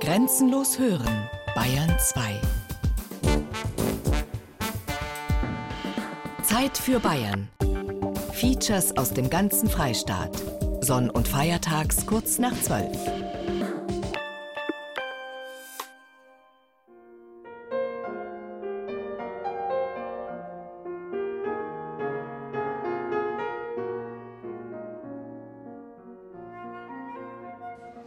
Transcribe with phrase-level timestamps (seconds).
[0.00, 2.40] Grenzenlos hören, Bayern 2.
[6.42, 7.48] Zeit für Bayern.
[8.32, 10.30] Features aus dem ganzen Freistaat.
[10.80, 13.25] Sonn- und Feiertags kurz nach 12.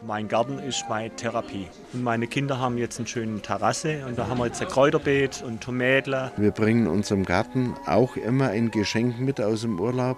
[0.09, 1.67] Mein Garten ist meine Therapie.
[1.93, 5.43] Und meine Kinder haben jetzt eine schöne Terrasse und da haben wir jetzt ein Kräuterbeet
[5.45, 6.31] und Tomädler.
[6.35, 10.17] Wir bringen unserem Garten auch immer ein Geschenk mit aus dem Urlaub.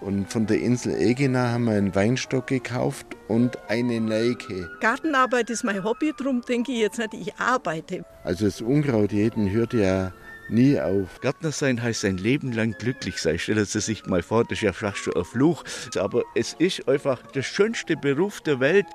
[0.00, 4.68] Und von der Insel Egina haben wir einen Weinstock gekauft und eine Nelke.
[4.80, 8.04] Gartenarbeit ist mein Hobby, darum denke ich jetzt nicht, ich arbeite.
[8.24, 10.12] Also das Unkraut jeden hört ja
[10.50, 11.20] nie auf.
[11.20, 13.38] Gärtner sein heißt sein Leben lang glücklich sein.
[13.38, 15.64] Stellen Sie sich mal vor, das ist ja fast schon ein Fluch.
[15.96, 18.86] Aber es ist einfach der schönste Beruf der Welt.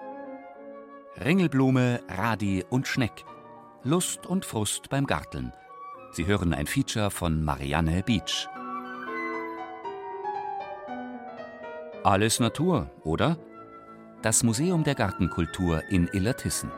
[1.18, 3.24] Ringelblume, Radi und Schneck.
[3.84, 5.54] Lust und Frust beim Garteln.
[6.12, 8.48] Sie hören ein Feature von Marianne Beach.
[12.04, 13.38] Alles Natur, oder?
[14.24, 16.72] Das Museum der Gartenkultur in Illertissen.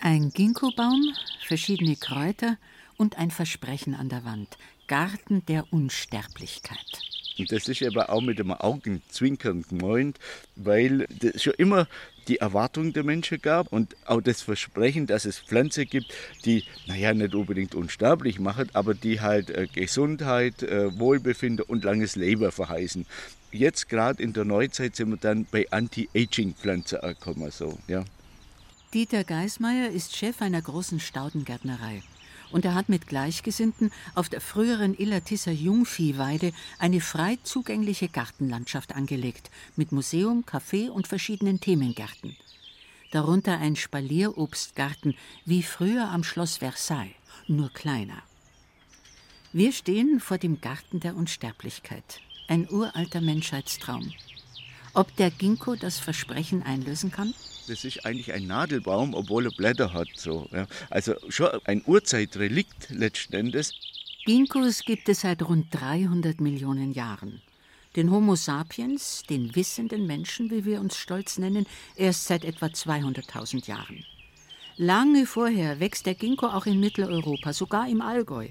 [0.00, 1.14] Ein Ginkgobaum,
[1.46, 2.58] verschiedene Kräuter
[2.98, 4.58] und ein Versprechen an der Wand.
[4.88, 7.19] Garten der Unsterblichkeit.
[7.40, 10.18] Und das ist aber auch mit dem Augenzwinkern gemeint,
[10.56, 11.88] weil es schon immer
[12.28, 16.12] die Erwartung der Menschen gab und auch das Versprechen, dass es Pflanzen gibt,
[16.44, 22.16] die, naja, nicht unbedingt unsterblich machen, aber die halt äh, Gesundheit, äh, Wohlbefinden und langes
[22.16, 23.06] Leben verheißen.
[23.52, 27.50] Jetzt gerade in der Neuzeit sind wir dann bei Anti-Aging-Pflanzen angekommen.
[27.50, 28.04] So, ja.
[28.94, 32.02] Dieter Geismeier ist Chef einer großen Staudengärtnerei
[32.52, 39.50] und er hat mit Gleichgesinnten auf der früheren Illertisser Jungviehweide eine frei zugängliche Gartenlandschaft angelegt,
[39.76, 42.36] mit Museum, Café und verschiedenen Themengärten.
[43.12, 47.14] Darunter ein Spalierobstgarten, wie früher am Schloss Versailles,
[47.48, 48.22] nur kleiner.
[49.52, 54.12] Wir stehen vor dem Garten der Unsterblichkeit, ein uralter Menschheitstraum.
[54.94, 57.34] Ob der Ginkgo das Versprechen einlösen kann?
[57.70, 60.08] Das ist eigentlich ein Nadelbaum, obwohl er Blätter hat.
[60.16, 60.66] So, ja.
[60.90, 63.74] Also schon ein Urzeitrelikt letzten Endes.
[64.26, 67.40] Ginkgos gibt es seit rund 300 Millionen Jahren.
[67.94, 71.64] Den Homo sapiens, den wissenden Menschen, wie wir uns stolz nennen,
[71.94, 74.04] erst seit etwa 200.000 Jahren.
[74.76, 78.48] Lange vorher wächst der Ginkgo auch in Mitteleuropa, sogar im Allgäu,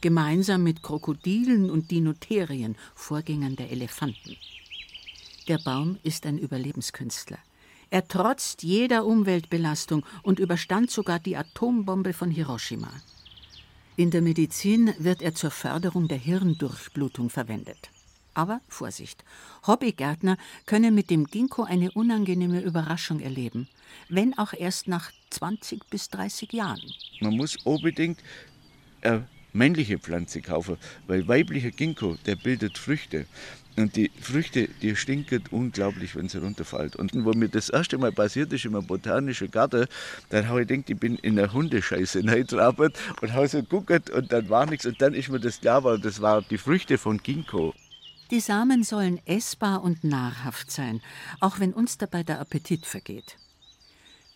[0.00, 4.36] gemeinsam mit Krokodilen und Dinoterien, Vorgängern der Elefanten.
[5.48, 7.38] Der Baum ist ein Überlebenskünstler.
[7.90, 12.90] Er trotzt jeder Umweltbelastung und überstand sogar die Atombombe von Hiroshima.
[13.96, 17.90] In der Medizin wird er zur Förderung der Hirndurchblutung verwendet.
[18.32, 19.24] Aber Vorsicht,
[19.66, 23.68] Hobbygärtner können mit dem Ginkgo eine unangenehme Überraschung erleben,
[24.08, 26.80] wenn auch erst nach 20 bis 30 Jahren.
[27.20, 28.20] Man muss unbedingt
[29.02, 30.76] eine männliche Pflanze kaufen,
[31.08, 33.26] weil weiblicher Ginkgo, der bildet Früchte.
[33.80, 36.96] Und die Früchte, die stinken unglaublich, wenn sie runterfällt.
[36.96, 39.86] Und wo mir das erste Mal passiert ist, in einem botanischen Garten,
[40.28, 44.32] dann habe ich gedacht, ich bin in eine Hundescheiße reingetrappelt und habe so geguckt und
[44.32, 44.86] dann war nichts.
[44.86, 47.74] Und dann ist mir das klar, weil das waren die Früchte von Ginkgo.
[48.30, 51.00] Die Samen sollen essbar und nahrhaft sein,
[51.40, 53.36] auch wenn uns dabei der Appetit vergeht.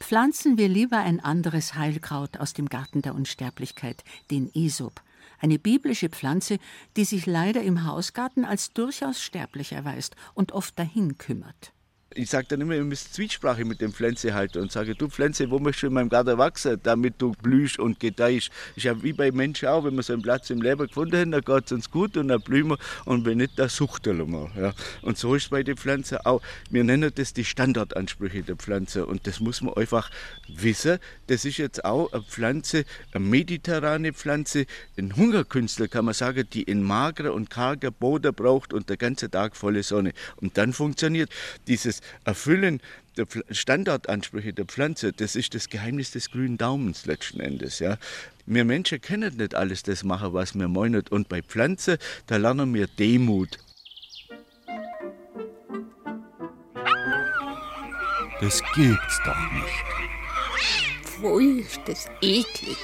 [0.01, 5.01] Pflanzen wir lieber ein anderes Heilkraut aus dem Garten der Unsterblichkeit, den Isop,
[5.39, 6.59] eine biblische Pflanze,
[6.97, 11.74] die sich leider im Hausgarten als durchaus sterblich erweist und oft dahin kümmert.
[12.17, 15.51] Ich sage dann immer, ihr müsst Zwiesprache mit dem Pflänze halten und sage, du Pflänze,
[15.51, 18.51] wo möchtest du in meinem Garten wachsen, damit du blühst und gedeihst.
[18.77, 21.31] Ist ja wie bei Menschen auch, wenn wir so einen Platz im Leben gefunden haben,
[21.33, 24.51] dann geht es uns gut und dann blühen wir und wenn nicht, dann suchten wir.
[24.57, 24.75] Ja.
[25.03, 26.41] Und so ist es bei den Pflanzen auch.
[26.71, 30.11] Wir nennen das die Standardansprüche der Pflanze und das muss man einfach
[30.49, 30.99] wissen.
[31.27, 34.67] Das ist jetzt auch eine Pflanze, eine mediterrane Pflanze,
[34.97, 39.31] ein Hungerkünstler kann man sagen, die in magerer und karger Boden braucht und der ganze
[39.31, 40.13] Tag volle Sonne.
[40.37, 41.31] Und dann funktioniert
[41.67, 42.81] dieses Erfüllen
[43.17, 47.79] der Standardansprüche der Pflanze, das ist das Geheimnis des grünen Daumens letzten Endes.
[47.79, 47.99] Ja.
[48.47, 51.05] Wir Menschen können nicht alles das machen, was wir meinen.
[51.11, 53.59] Und bei Pflanzen, da lernen wir Demut.
[58.41, 61.05] Das gibt's doch nicht.
[61.05, 62.77] Pfui, ist das eklig.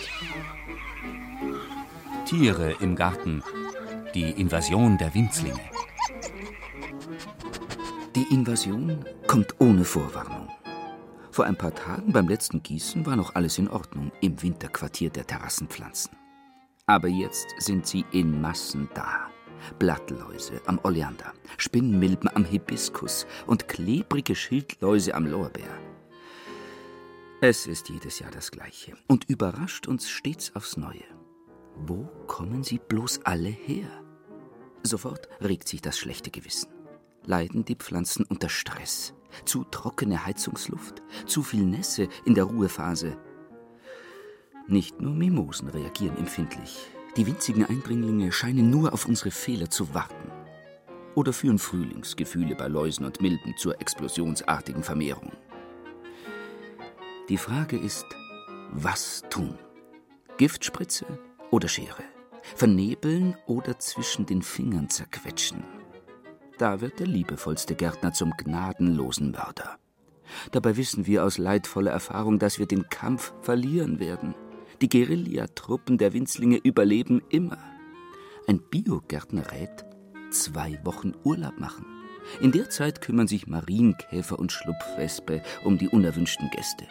[2.26, 3.42] Tiere im Garten.
[4.14, 5.60] Die Invasion der Winzlinge.
[8.16, 10.48] Die Invasion kommt ohne Vorwarnung.
[11.30, 15.28] Vor ein paar Tagen beim letzten Gießen war noch alles in Ordnung im Winterquartier der
[15.28, 16.10] Terrassenpflanzen.
[16.86, 19.28] Aber jetzt sind sie in Massen da.
[19.78, 25.78] Blattläuse am Oleander, Spinnmilben am Hibiskus und klebrige Schildläuse am Lorbeer.
[27.40, 31.04] Es ist jedes Jahr das Gleiche und überrascht uns stets aufs Neue.
[31.76, 33.88] Wo kommen sie bloß alle her?
[34.82, 36.79] Sofort regt sich das schlechte Gewissen.
[37.24, 39.14] Leiden die Pflanzen unter Stress?
[39.44, 41.02] Zu trockene Heizungsluft?
[41.26, 43.16] Zu viel Nässe in der Ruhephase?
[44.66, 46.90] Nicht nur Mimosen reagieren empfindlich.
[47.16, 50.30] Die winzigen Eindringlinge scheinen nur auf unsere Fehler zu warten.
[51.14, 55.32] Oder führen Frühlingsgefühle bei Läusen und Milben zur explosionsartigen Vermehrung.
[57.28, 58.06] Die Frage ist,
[58.70, 59.58] was tun?
[60.38, 61.06] Giftspritze
[61.50, 62.04] oder Schere?
[62.56, 65.64] Vernebeln oder zwischen den Fingern zerquetschen?
[66.60, 69.78] Da wird der liebevollste Gärtner zum gnadenlosen Mörder.
[70.52, 74.34] Dabei wissen wir aus leidvoller Erfahrung, dass wir den Kampf verlieren werden.
[74.82, 77.56] Die Guerillatruppen der Winzlinge überleben immer.
[78.46, 79.86] Ein Biogärtner rät,
[80.30, 81.86] zwei Wochen Urlaub machen.
[82.42, 86.86] In der Zeit kümmern sich Marienkäfer und Schlupfwespe um die unerwünschten Gäste.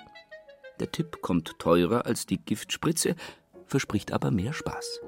[0.80, 3.16] Der Tipp kommt teurer als die Giftspritze,
[3.68, 5.00] verspricht aber mehr Spaß.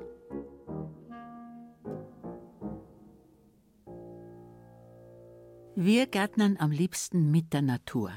[5.76, 8.12] Wir gärtnern am liebsten mit der Natur.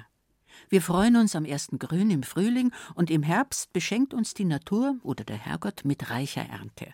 [0.69, 4.97] Wir freuen uns am ersten Grün im Frühling und im Herbst beschenkt uns die Natur
[5.05, 6.93] oder der Herrgott mit reicher Ernte.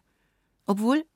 [0.66, 1.06] Obwohl,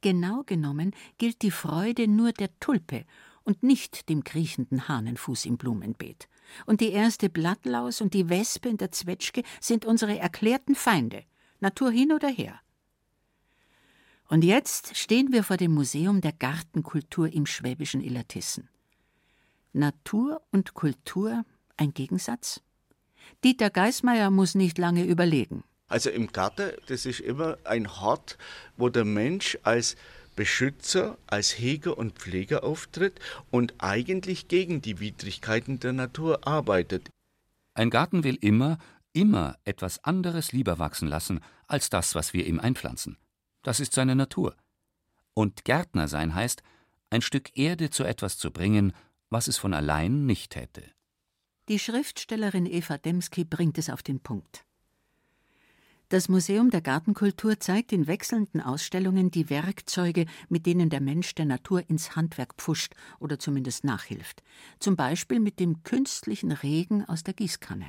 [0.00, 3.04] genau genommen, gilt die Freude nur der Tulpe
[3.44, 6.28] und nicht dem kriechenden Hahnenfuß im Blumenbeet.
[6.66, 11.22] Und die erste Blattlaus und die Wespe in der Zwetschge sind unsere erklärten Feinde,
[11.60, 12.60] Natur hin oder her.
[14.28, 18.68] Und jetzt stehen wir vor dem Museum der Gartenkultur im schwäbischen Illertissen.
[19.72, 21.44] Natur und Kultur
[21.76, 22.60] ein Gegensatz?
[23.44, 25.64] Dieter Geismeier muss nicht lange überlegen.
[25.88, 28.38] Also im Garten, das ist immer ein Hort,
[28.76, 29.96] wo der Mensch als
[30.36, 33.18] Beschützer, als Heger und Pfleger auftritt
[33.50, 37.10] und eigentlich gegen die Widrigkeiten der Natur arbeitet.
[37.74, 38.78] Ein Garten will immer,
[39.12, 43.16] immer etwas anderes lieber wachsen lassen als das, was wir ihm einpflanzen.
[43.62, 44.54] Das ist seine Natur.
[45.34, 46.62] Und Gärtner sein heißt,
[47.10, 48.92] ein Stück Erde zu etwas zu bringen,
[49.30, 50.82] was es von allein nicht hätte.
[51.68, 54.64] Die Schriftstellerin Eva Demski bringt es auf den Punkt.
[56.08, 61.44] Das Museum der Gartenkultur zeigt in wechselnden Ausstellungen die Werkzeuge, mit denen der Mensch der
[61.44, 64.42] Natur ins Handwerk pfuscht oder zumindest nachhilft.
[64.80, 67.86] Zum Beispiel mit dem künstlichen Regen aus der Gießkanne.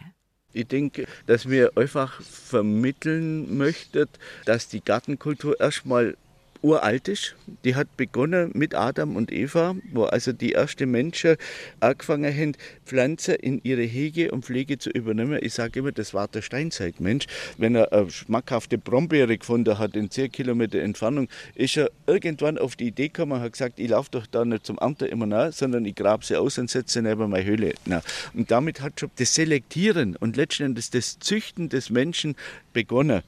[0.54, 4.08] Ich denke, dass wir einfach vermitteln möchten,
[4.46, 6.16] dass die Gartenkultur erstmal
[6.62, 7.36] uralt ist.
[7.66, 11.38] Die hat begonnen mit Adam und Eva, wo also die ersten Menschen
[11.80, 12.54] angefangen haben,
[12.86, 15.40] Pflanzen in ihre Hege und Pflege zu übernehmen.
[15.42, 17.26] Ich sage immer, das war der Steinzeitmensch.
[17.58, 22.76] Wenn er eine schmackhafte Brombeere gefunden hat in 10 Kilometer Entfernung, ist er irgendwann auf
[22.76, 25.52] die Idee gekommen und hat gesagt, ich laufe doch da nicht zum Amt immer nach,
[25.54, 27.74] sondern ich grabe sie aus und setze sie neben meine Höhle.
[27.86, 28.02] Na,
[28.34, 32.36] und damit hat schon das Selektieren und letztendlich das Züchten des Menschen
[32.74, 33.24] begonnen.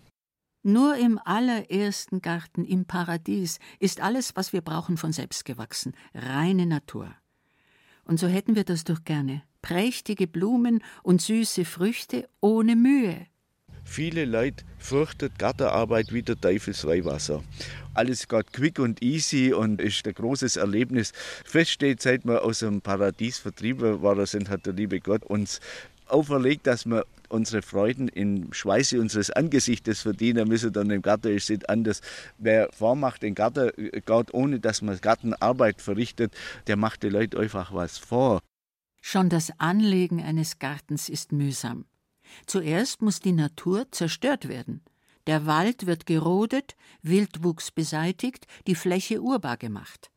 [0.65, 6.65] Nur im allerersten Garten im Paradies ist alles, was wir brauchen, von selbst gewachsen, reine
[6.65, 7.13] Natur.
[8.05, 9.43] Und so hätten wir das doch gerne.
[9.61, 13.27] Prächtige Blumen und süße Früchte ohne Mühe.
[13.83, 17.43] Viele Leute fürchten Gartenarbeit wie der Teufelsweihwasser.
[17.93, 21.11] Alles geht quick und easy und ist ein großes Erlebnis.
[21.45, 25.59] Fest steht, seit wir aus dem Paradies vertrieben worden sind, hat der liebe Gott uns
[26.07, 31.49] auferlegt, dass wir unsere Freuden im Schweiße unseres Angesichtes verdienen müssen, dann im Garten ist
[31.49, 32.01] es anders.
[32.37, 36.33] Wer vormacht den Garten geht, ohne dass man Gartenarbeit verrichtet,
[36.67, 38.39] der macht den Leuten einfach was vor.
[39.01, 41.85] Schon das Anlegen eines Gartens ist mühsam.
[42.45, 44.81] Zuerst muss die Natur zerstört werden.
[45.27, 50.09] Der Wald wird gerodet, Wildwuchs beseitigt, die Fläche urbar gemacht.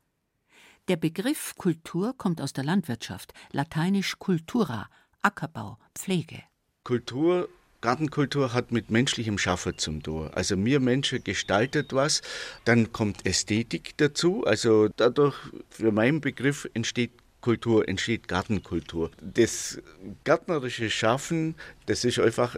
[0.88, 4.88] Der Begriff Kultur kommt aus der Landwirtschaft, lateinisch cultura,
[5.26, 6.42] Ackerbau, Pflege.
[6.84, 7.48] Kultur
[7.80, 10.30] Gartenkultur hat mit menschlichem Schaffen zum tun.
[10.32, 12.22] Also mir Menschen gestaltet was,
[12.64, 14.44] dann kommt Ästhetik dazu.
[14.44, 15.36] Also dadurch,
[15.68, 19.10] für meinen Begriff, entsteht Kultur, entsteht Gartenkultur.
[19.20, 19.80] Das
[20.24, 21.54] gärtnerische Schaffen,
[21.86, 22.56] das ist einfach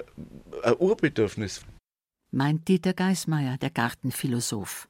[0.62, 1.62] ein Urbedürfnis.
[2.30, 4.88] Meint Dieter Geismeier, der Gartenphilosoph.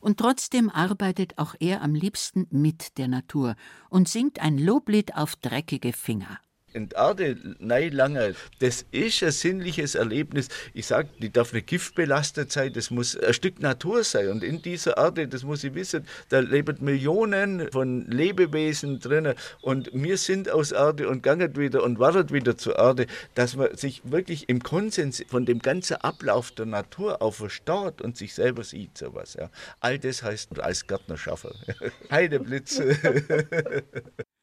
[0.00, 3.56] Und trotzdem arbeitet auch er am liebsten mit der Natur
[3.90, 6.40] und singt ein Loblied auf dreckige Finger.
[6.78, 10.48] In Erde lange, das ist ein sinnliches Erlebnis.
[10.74, 14.28] Ich sage, die darf nicht giftbelastet sein, das muss ein Stück Natur sein.
[14.28, 19.34] Und in dieser Erde, das muss ich wissen, da leben Millionen von Lebewesen drinnen.
[19.60, 23.76] Und wir sind aus Erde und gangen wieder und warten wieder zur Erde, dass man
[23.76, 28.64] sich wirklich im Konsens von dem ganzen Ablauf der Natur auch verstaut und sich selber
[28.64, 29.34] sieht, sowas.
[29.34, 29.50] Ja.
[29.80, 31.50] All das heißt als Gärtner schaffen.
[32.10, 32.96] Heideblitze.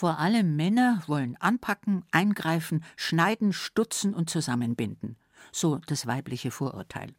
[0.00, 5.18] Vor allem Männer wollen anpacken, eingreifen, schneiden, stutzen und zusammenbinden.
[5.52, 7.10] So das weibliche Vorurteil.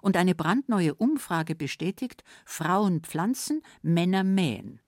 [0.00, 4.80] Und eine brandneue Umfrage bestätigt, Frauen pflanzen, Männer mähen.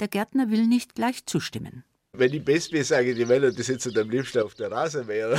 [0.00, 1.84] Der Gärtner will nicht gleich zustimmen.
[2.12, 5.30] Wenn ich best will, sage ich, die Männer, die sitzen am liebsten auf der Rasenmäher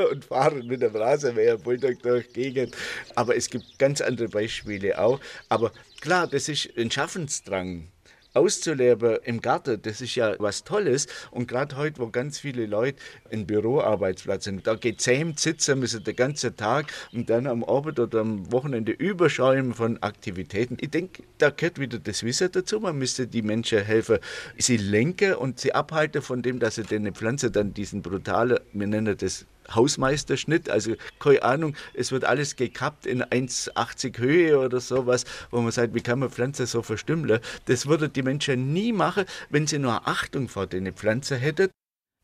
[0.10, 2.76] und fahren mit dem Rasenmäher Bulldog durch Gegend.
[3.14, 5.20] Aber es gibt ganz andere Beispiele auch.
[5.48, 7.92] Aber klar, das ist ein Schaffensdrang
[8.34, 11.06] auszuleben im Garten, das ist ja was Tolles.
[11.30, 12.98] Und gerade heute, wo ganz viele Leute
[13.30, 18.20] einen Büroarbeitsplatz haben, da gezähmt sitzen müssen den ganzen Tag und dann am Abend oder
[18.20, 20.76] am Wochenende überschäumen von Aktivitäten.
[20.80, 22.80] Ich denke, da gehört wieder das Wissen dazu.
[22.80, 24.18] Man müsste die Menschen helfen,
[24.58, 28.86] sie lenken und sie abhalten von dem, dass sie den Pflanze dann diesen brutalen, wir
[28.86, 35.24] nennen das Hausmeisterschnitt, also keine Ahnung, es wird alles gekappt in 1,80 Höhe oder sowas,
[35.50, 37.40] wo man sagt, wie kann man Pflanzen so verstümmeln?
[37.66, 41.70] Das würden die Menschen nie machen, wenn sie nur Achtung vor den Pflanzen hätten.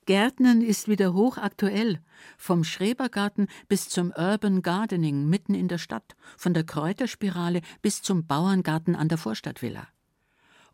[0.06, 2.00] Gärtnern ist wieder hochaktuell.
[2.36, 8.26] Vom Schrebergarten bis zum Urban Gardening mitten in der Stadt, von der Kräuterspirale bis zum
[8.26, 9.86] Bauerngarten an der Vorstadtvilla.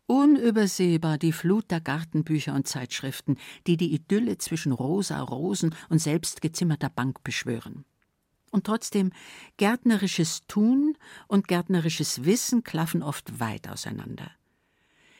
[0.09, 3.35] Unübersehbar die Flut der Gartenbücher und Zeitschriften,
[3.67, 7.83] die die Idylle zwischen rosa Rosen und selbstgezimmerter Bank beschwören.
[8.49, 9.11] Und trotzdem,
[9.57, 10.97] gärtnerisches Tun
[11.27, 14.31] und gärtnerisches Wissen klaffen oft weit auseinander.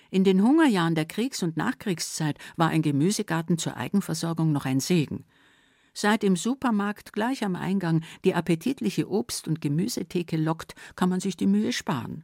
[0.09, 5.25] In den Hungerjahren der Kriegs- und Nachkriegszeit war ein Gemüsegarten zur Eigenversorgung noch ein Segen.
[5.93, 11.35] Seit im Supermarkt gleich am Eingang die appetitliche Obst- und Gemüsetheke lockt, kann man sich
[11.35, 12.23] die Mühe sparen.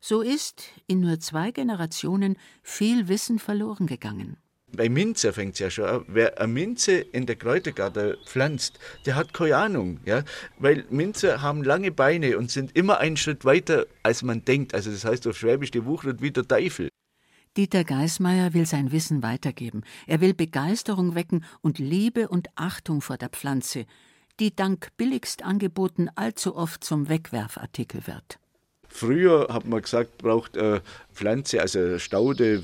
[0.00, 4.38] So ist in nur zwei Generationen viel Wissen verloren gegangen.
[4.72, 6.04] Bei Minze fängt es ja schon an.
[6.06, 10.00] Wer eine Minze in der Kräutergarten pflanzt, der hat keine Ahnung.
[10.04, 10.22] Ja?
[10.58, 14.74] Weil Minze haben lange Beine und sind immer einen Schritt weiter, als man denkt.
[14.74, 16.88] Also das heißt auf Schwäbisch, die wuchert wie der Teufel.
[17.56, 19.82] Dieter Geismeier will sein Wissen weitergeben.
[20.06, 23.86] Er will Begeisterung wecken und Liebe und Achtung vor der Pflanze,
[24.38, 28.39] die dank billigst Angeboten allzu oft zum Wegwerfartikel wird.
[28.92, 30.82] Früher hat man gesagt, braucht eine
[31.14, 32.62] Pflanze, also Staude,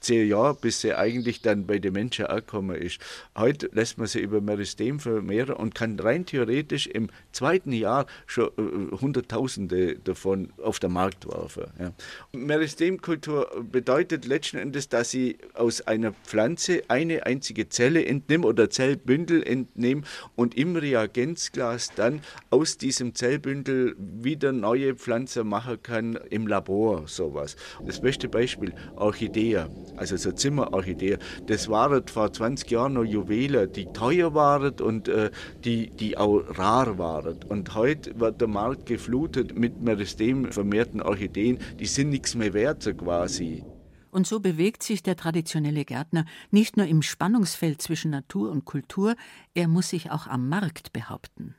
[0.00, 2.98] zehn Jahre, bis sie eigentlich dann bei den Menschen angekommen ist.
[3.36, 8.48] Heute lässt man sie über Meristem vermehren und kann rein theoretisch im zweiten Jahr schon
[8.48, 11.64] äh, Hunderttausende davon auf den Markt werfen.
[11.78, 11.92] Ja.
[12.32, 19.42] Meristemkultur bedeutet letzten Endes, dass sie aus einer Pflanze eine einzige Zelle entnimmt oder Zellbündel
[19.42, 27.06] entnimmt und im Reagenzglas dann aus diesem Zellbündel wieder neue Pflanzen machen kann im Labor,
[27.06, 27.56] sowas.
[27.86, 29.66] Das beste Beispiel, Orchidee,
[29.98, 35.30] also so Zimmerorchidee, das waren vor 20 Jahren noch Juwelen, die teuer waren und äh,
[35.62, 37.38] die, die auch rar waren.
[37.48, 42.82] Und heute wird der Markt geflutet mit Meristem vermehrten Orchideen, die sind nichts mehr wert,
[42.82, 43.62] so quasi.
[44.10, 49.16] Und so bewegt sich der traditionelle Gärtner nicht nur im Spannungsfeld zwischen Natur und Kultur,
[49.54, 51.54] er muss sich auch am Markt behaupten.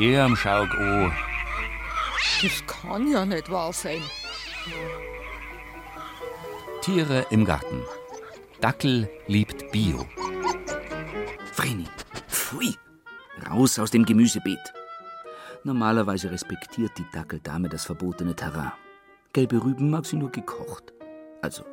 [0.00, 1.12] Ihrem Schaug an.
[2.42, 4.00] Das kann ja nicht wahr sein.
[6.80, 7.82] Tiere im Garten.
[8.62, 10.06] Dackel liebt Bio.
[11.52, 11.86] Vreni,
[12.28, 12.74] pfui,
[13.50, 14.72] raus aus dem Gemüsebeet.
[15.64, 18.72] Normalerweise respektiert die Dackeldame das verbotene Terrain.
[19.34, 20.94] Gelbe Rüben mag sie nur gekocht.
[21.42, 21.66] Also,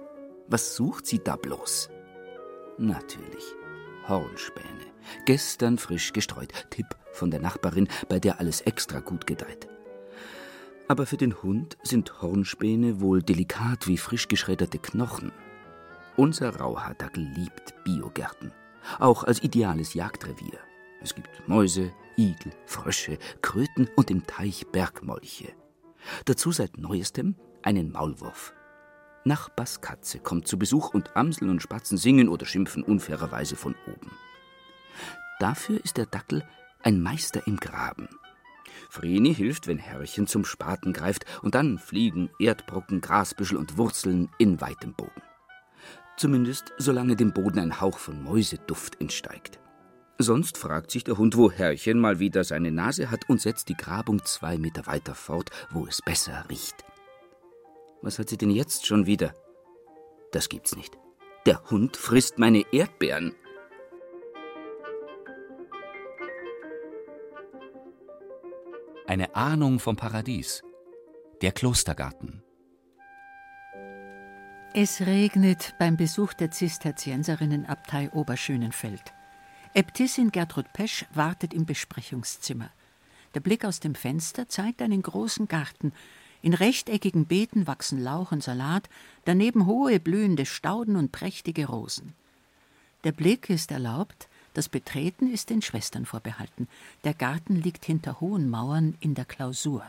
[0.50, 1.90] was sucht sie da bloß?
[2.78, 3.56] Natürlich,
[4.06, 4.88] Hornspäne.
[5.24, 6.52] Gestern frisch gestreut.
[6.70, 9.68] Tipp von der Nachbarin, bei der alles extra gut gedeiht.
[10.88, 15.32] Aber für den Hund sind Hornspäne wohl delikat wie frisch geschredderte Knochen.
[16.16, 18.54] Unser Rauhaardackel liebt Biogärten,
[19.00, 20.60] auch als ideales Jagdrevier.
[21.02, 25.54] Es gibt Mäuse, Igel, Frösche, Kröten und im Teich Bergmolche.
[26.26, 28.54] Dazu seit neuestem einen Maulwurf.
[29.26, 34.12] Nachbars Katze kommt zu Besuch und Amseln und Spatzen singen oder schimpfen unfairerweise von oben.
[35.40, 36.48] Dafür ist der Dackel
[36.88, 38.08] ein Meister im Graben.
[38.90, 44.62] Vreni hilft, wenn Herrchen zum Spaten greift, und dann fliegen Erdbrocken, Grasbüschel und Wurzeln in
[44.62, 45.22] weitem Bogen.
[46.16, 49.60] Zumindest solange dem Boden ein Hauch von Mäuseduft entsteigt.
[50.18, 53.76] Sonst fragt sich der Hund, wo Herrchen mal wieder seine Nase hat und setzt die
[53.76, 56.86] Grabung zwei Meter weiter fort, wo es besser riecht.
[58.02, 59.34] Was hat sie denn jetzt schon wieder?
[60.32, 60.98] Das gibt's nicht.
[61.46, 63.36] Der Hund frisst meine Erdbeeren.
[69.08, 70.64] Eine Ahnung vom Paradies.
[71.42, 72.44] Der Klostergarten.
[74.74, 79.14] Es regnet beim Besuch der Zisterzienserinnenabtei Oberschönenfeld.
[79.74, 82.70] Äbtissin Gertrud Pesch wartet im Besprechungszimmer.
[83.34, 85.94] Der Blick aus dem Fenster zeigt einen großen Garten.
[86.42, 88.90] In rechteckigen Beeten wachsen Lauch und Salat,
[89.24, 92.14] daneben hohe blühende Stauden und prächtige Rosen.
[93.06, 96.68] Der Blick ist erlaubt, das Betreten ist den Schwestern vorbehalten.
[97.04, 99.84] Der Garten liegt hinter hohen Mauern in der Klausur.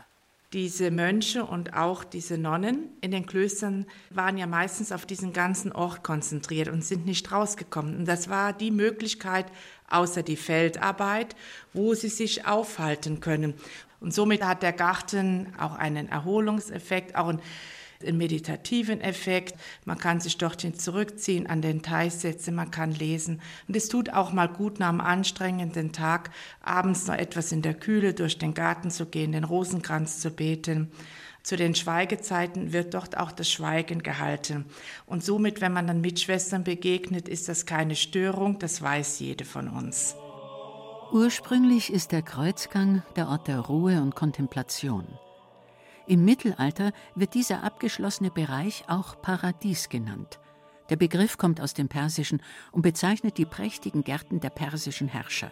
[0.53, 5.71] Diese Mönche und auch diese Nonnen in den Klöstern waren ja meistens auf diesen ganzen
[5.71, 7.97] Ort konzentriert und sind nicht rausgekommen.
[7.97, 9.47] Und das war die Möglichkeit,
[9.89, 11.35] außer die Feldarbeit,
[11.73, 13.55] wo sie sich aufhalten können.
[13.99, 17.41] Und somit hat der Garten auch einen Erholungseffekt, auch einen
[18.03, 19.55] einen meditativen Effekt.
[19.85, 23.41] Man kann sich dorthin zurückziehen, an den Teich setzen, man kann lesen.
[23.67, 27.73] Und es tut auch mal gut nach einem anstrengenden Tag, abends noch etwas in der
[27.73, 30.91] Kühle durch den Garten zu gehen, den Rosenkranz zu beten.
[31.43, 34.65] Zu den Schweigezeiten wird dort auch das Schweigen gehalten.
[35.05, 39.67] Und somit, wenn man dann Mitschwestern begegnet, ist das keine Störung, das weiß jede von
[39.67, 40.15] uns.
[41.11, 45.07] Ursprünglich ist der Kreuzgang der Ort der Ruhe und Kontemplation.
[46.09, 50.39] Im Mittelalter wird dieser abgeschlossene Bereich auch Paradies genannt.
[50.89, 55.51] Der Begriff kommt aus dem Persischen und bezeichnet die prächtigen Gärten der persischen Herrscher.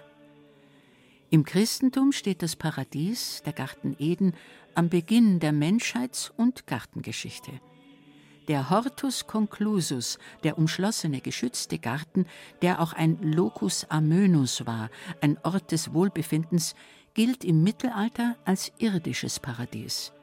[1.30, 4.34] Im Christentum steht das Paradies, der Garten Eden,
[4.74, 7.52] am Beginn der Menschheits- und Gartengeschichte.
[8.48, 12.26] Der Hortus conclusus, der umschlossene, geschützte Garten,
[12.64, 14.90] der auch ein Locus amönus war,
[15.22, 16.74] ein Ort des Wohlbefindens,
[17.14, 20.14] gilt im Mittelalter als irdisches Paradies.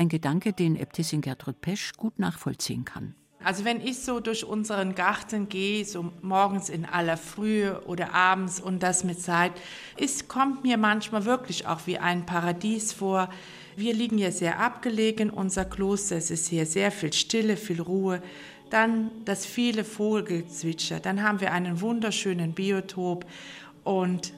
[0.00, 3.14] Ein Gedanke, den Äbtissin Gertrud Pesch gut nachvollziehen kann.
[3.44, 8.60] Also wenn ich so durch unseren Garten gehe, so morgens in aller Frühe oder abends
[8.60, 9.52] und das mit Zeit,
[9.98, 13.28] es kommt mir manchmal wirklich auch wie ein Paradies vor.
[13.76, 18.22] Wir liegen hier sehr abgelegen, unser Kloster, es ist hier sehr viel Stille, viel Ruhe.
[18.70, 23.26] Dann das viele Vogelzwitscher, dann haben wir einen wunderschönen Biotop
[23.84, 24.32] und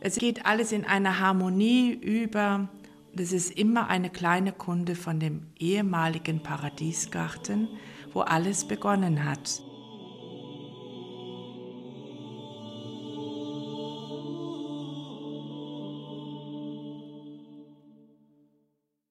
[0.00, 2.68] es geht alles in einer Harmonie über
[3.16, 7.68] das ist immer eine kleine Kunde von dem ehemaligen Paradiesgarten,
[8.12, 9.62] wo alles begonnen hat.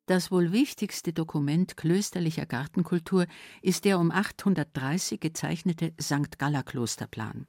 [0.08, 3.26] Das wohl wichtigste Dokument klösterlicher Gartenkultur
[3.63, 6.38] ist der um 830 gezeichnete St.
[6.38, 7.48] Galler Klosterplan.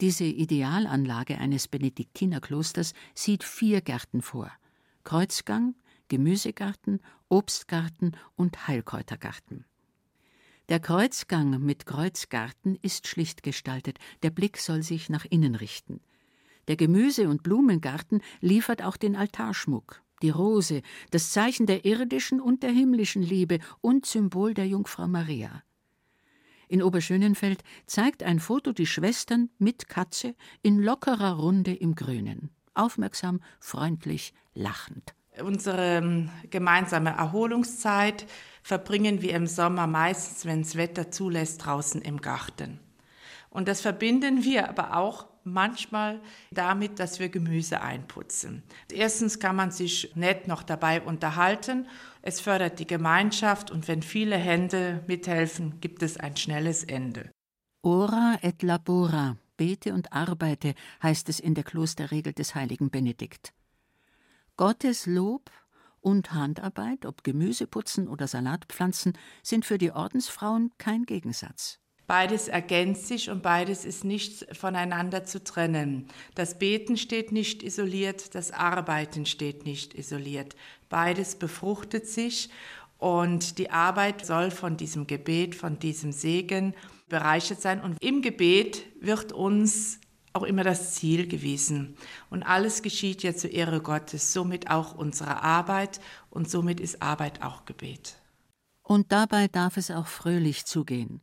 [0.00, 4.52] Diese Idealanlage eines Benediktinerklosters sieht vier Gärten vor–
[5.08, 5.74] Kreuzgang,
[6.08, 9.64] Gemüsegarten, Obstgarten und Heilkräutergarten.
[10.68, 16.02] Der Kreuzgang mit Kreuzgarten ist schlicht gestaltet, der Blick soll sich nach innen richten.
[16.68, 22.62] Der Gemüse- und Blumengarten liefert auch den Altarschmuck, die Rose, das Zeichen der irdischen und
[22.62, 25.62] der himmlischen Liebe und Symbol der Jungfrau Maria.
[26.68, 33.40] In Oberschönenfeld zeigt ein Foto die Schwestern mit Katze in lockerer Runde im Grünen aufmerksam,
[33.60, 35.14] freundlich, lachend.
[35.42, 38.26] Unsere ähm, gemeinsame Erholungszeit
[38.62, 42.80] verbringen wir im Sommer meistens, wenn das Wetter zulässt, draußen im Garten.
[43.50, 48.62] Und das verbinden wir aber auch manchmal damit, dass wir Gemüse einputzen.
[48.92, 51.86] Erstens kann man sich nett noch dabei unterhalten.
[52.22, 57.30] Es fördert die Gemeinschaft und wenn viele Hände mithelfen, gibt es ein schnelles Ende.
[57.82, 63.52] Ora et labora, bete und arbeite, heißt es in der Klosterregel des heiligen Benedikt.
[64.56, 65.50] Gottes Lob
[66.00, 71.78] und Handarbeit, ob Gemüseputzen oder Salatpflanzen, sind für die Ordensfrauen kein Gegensatz.
[72.06, 76.08] Beides ergänzt sich und beides ist nicht voneinander zu trennen.
[76.34, 80.56] Das Beten steht nicht isoliert, das Arbeiten steht nicht isoliert.
[80.88, 82.48] Beides befruchtet sich
[82.96, 86.74] und die Arbeit soll von diesem Gebet, von diesem Segen
[87.08, 87.80] bereichert sein.
[87.80, 90.00] Und im Gebet wird uns
[90.32, 91.96] auch immer das Ziel gewesen.
[92.30, 97.42] Und alles geschieht ja zur Ehre Gottes, somit auch unsere Arbeit und somit ist Arbeit
[97.42, 98.16] auch Gebet.
[98.82, 101.20] Und dabei darf es auch fröhlich zugehen.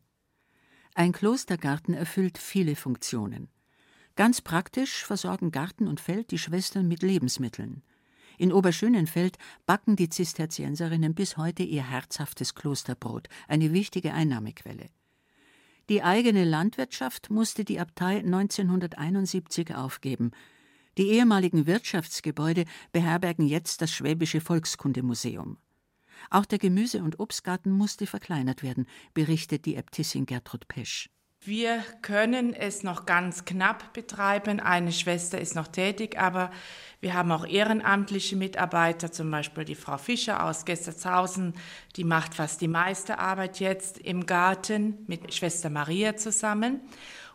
[0.93, 3.50] Ein Klostergarten erfüllt viele Funktionen.
[4.15, 7.84] Ganz praktisch versorgen Garten und Feld die Schwestern mit Lebensmitteln.
[8.38, 14.89] In Oberschönenfeld backen die Zisterzienserinnen bis heute ihr herzhaftes Klosterbrot, eine wichtige Einnahmequelle.
[15.88, 20.32] Die eigene Landwirtschaft musste die Abtei 1971 aufgeben.
[20.98, 25.58] Die ehemaligen Wirtschaftsgebäude beherbergen jetzt das Schwäbische Volkskundemuseum.
[26.32, 31.10] Auch der Gemüse- und Obstgarten musste verkleinert werden, berichtet die Äbtissin Gertrud Pesch.
[31.47, 34.60] Wir können es noch ganz knapp betreiben.
[34.60, 36.49] Eine Schwester ist noch tätig, aber
[37.01, 41.53] wir haben auch ehrenamtliche Mitarbeiter, zum Beispiel die Frau Fischer aus Gestertshausen,
[41.97, 46.79] die macht fast die meiste Arbeit jetzt im Garten mit Schwester Maria zusammen.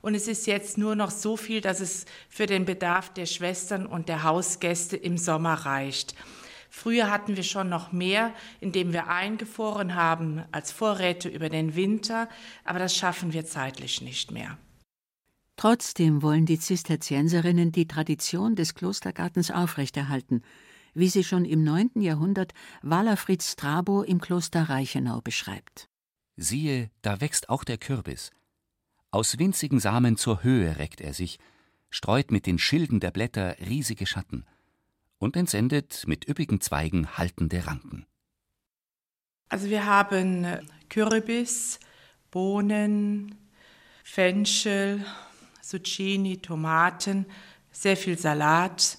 [0.02, 3.86] Und es ist jetzt nur noch so viel, dass es für den Bedarf der Schwestern
[3.86, 6.16] und der Hausgäste im Sommer reicht.
[6.70, 12.28] Früher hatten wir schon noch mehr, indem wir eingefroren haben als Vorräte über den Winter,
[12.64, 14.56] aber das schaffen wir zeitlich nicht mehr.
[15.56, 20.42] Trotzdem wollen die Zisterzienserinnen die Tradition des Klostergartens aufrechterhalten,
[20.94, 21.90] wie sie schon im 9.
[21.96, 22.52] Jahrhundert
[22.82, 25.88] Walafrid Strabo im Kloster Reichenau beschreibt.
[26.36, 28.30] Siehe, da wächst auch der Kürbis.
[29.10, 31.38] Aus winzigen Samen zur Höhe reckt er sich,
[31.90, 34.46] streut mit den Schilden der Blätter riesige Schatten
[35.20, 38.06] und entsendet mit üppigen Zweigen haltende Ranken.
[39.48, 40.46] Also wir haben
[40.88, 41.78] Kürbis,
[42.30, 43.36] Bohnen,
[44.02, 45.04] Fenchel,
[45.60, 47.26] Zucchini, Tomaten,
[47.70, 48.98] sehr viel Salat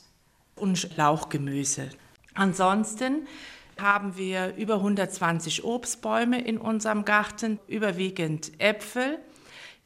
[0.56, 1.90] und Lauchgemüse.
[2.34, 3.28] Ansonsten
[3.80, 9.18] haben wir über 120 Obstbäume in unserem Garten, überwiegend Äpfel,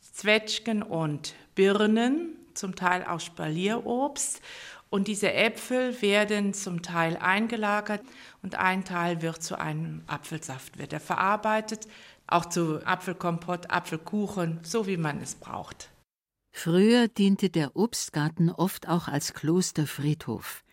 [0.01, 4.41] Zwetschgen und Birnen, zum Teil auch Spalierobst
[4.95, 8.01] und diese Äpfel werden zum Teil eingelagert
[8.41, 11.85] und ein Teil wird zu einem Apfelsaft, wird er verarbeitet,
[12.27, 15.89] auch zu Apfelkompott, Apfelkuchen, so wie man es braucht.
[16.53, 20.63] Früher diente der Obstgarten oft auch als Klosterfriedhof.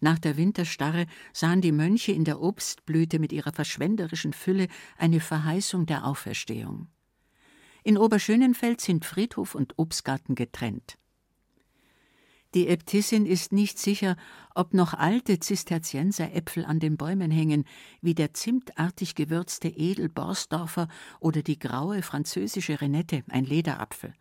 [0.00, 1.04] Nach der Winterstarre
[1.34, 6.88] sahen die Mönche in der Obstblüte mit ihrer verschwenderischen Fülle eine Verheißung der Auferstehung.
[7.84, 10.96] In Oberschönenfeld sind Friedhof und Obstgarten getrennt.
[12.54, 14.16] Die Äbtissin ist nicht sicher,
[14.54, 17.64] ob noch alte Zisterzienseräpfel an den Bäumen hängen,
[18.00, 20.88] wie der zimtartig gewürzte Edel-Borsdorfer
[21.20, 24.14] oder die graue französische Renette, ein Lederapfel.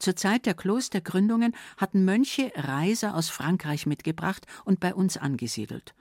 [0.00, 5.94] Zur Zeit der Klostergründungen hatten Mönche Reiser aus Frankreich mitgebracht und bei uns angesiedelt.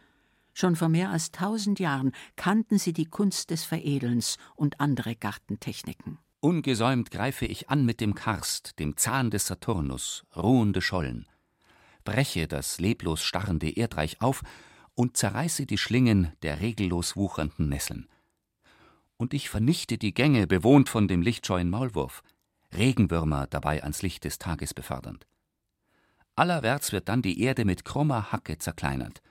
[0.54, 6.18] Schon vor mehr als tausend Jahren kannten sie die Kunst des Veredelns und andere Gartentechniken.
[6.40, 11.28] Ungesäumt greife ich an mit dem Karst, dem Zahn des Saturnus, ruhende Schollen
[12.04, 14.42] breche das leblos starrende Erdreich auf
[14.96, 18.08] und zerreiße die Schlingen der regellos wuchernden Nesseln.
[19.18, 22.24] Und ich vernichte die Gänge, bewohnt von dem lichtscheuen Maulwurf,
[22.74, 25.28] Regenwürmer dabei ans Licht des Tages befördernd.
[26.36, 29.22] Allerwärts wird dann die Erde mit krummer Hacke zerkleinert,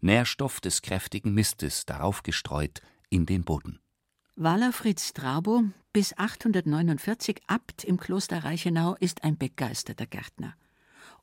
[0.00, 3.80] Nährstoff des kräftigen Mistes darauf gestreut in den Boden.
[4.36, 10.54] Walafrid Strabo, bis 849 Abt im Kloster Reichenau, ist ein begeisterter Gärtner.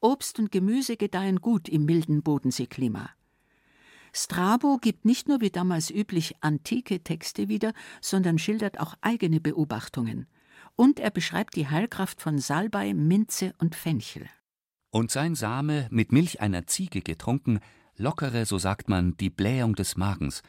[0.05, 3.09] Obst und Gemüse gedeihen gut im milden Bodenseeklima.
[4.13, 10.27] Strabo gibt nicht nur wie damals üblich antike Texte wieder, sondern schildert auch eigene Beobachtungen.
[10.75, 14.29] Und er beschreibt die Heilkraft von Salbei, Minze und Fenchel.
[14.91, 17.59] Und sein Same, mit Milch einer Ziege getrunken,
[17.97, 20.43] lockere, so sagt man, die Blähung des Magens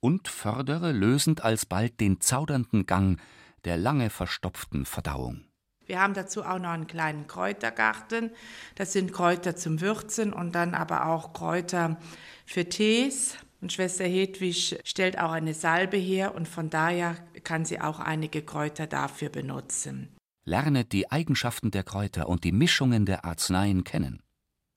[0.00, 3.20] und fördere lösend alsbald den zaudernden Gang
[3.64, 5.47] der lange verstopften Verdauung.
[5.88, 8.30] Wir haben dazu auch noch einen kleinen Kräutergarten.
[8.74, 11.98] Das sind Kräuter zum Würzen und dann aber auch Kräuter
[12.44, 13.36] für Tees.
[13.62, 18.42] Und Schwester Hedwig stellt auch eine Salbe her und von daher kann sie auch einige
[18.42, 20.14] Kräuter dafür benutzen.
[20.44, 24.22] Lernet die Eigenschaften der Kräuter und die Mischungen der Arzneien kennen.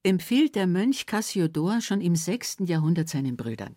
[0.04, 2.60] Empfiehlt der Mönch Cassiodor schon im 6.
[2.62, 3.76] Jahrhundert seinen Brüdern.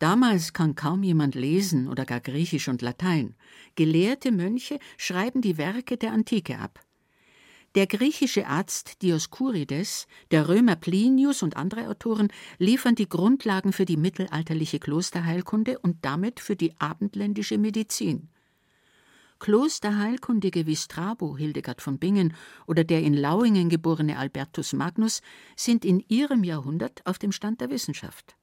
[0.00, 3.34] Damals kann kaum jemand lesen oder gar Griechisch und Latein.
[3.74, 6.80] Gelehrte Mönche schreiben die Werke der Antike ab.
[7.74, 13.98] Der griechische Arzt Dioskurides, der Römer Plinius und andere Autoren liefern die Grundlagen für die
[13.98, 18.30] mittelalterliche Klosterheilkunde und damit für die abendländische Medizin.
[19.38, 22.34] Klosterheilkundige wie Strabo, Hildegard von Bingen
[22.66, 25.20] oder der in Lauingen geborene Albertus Magnus
[25.56, 28.34] sind in ihrem Jahrhundert auf dem Stand der Wissenschaft.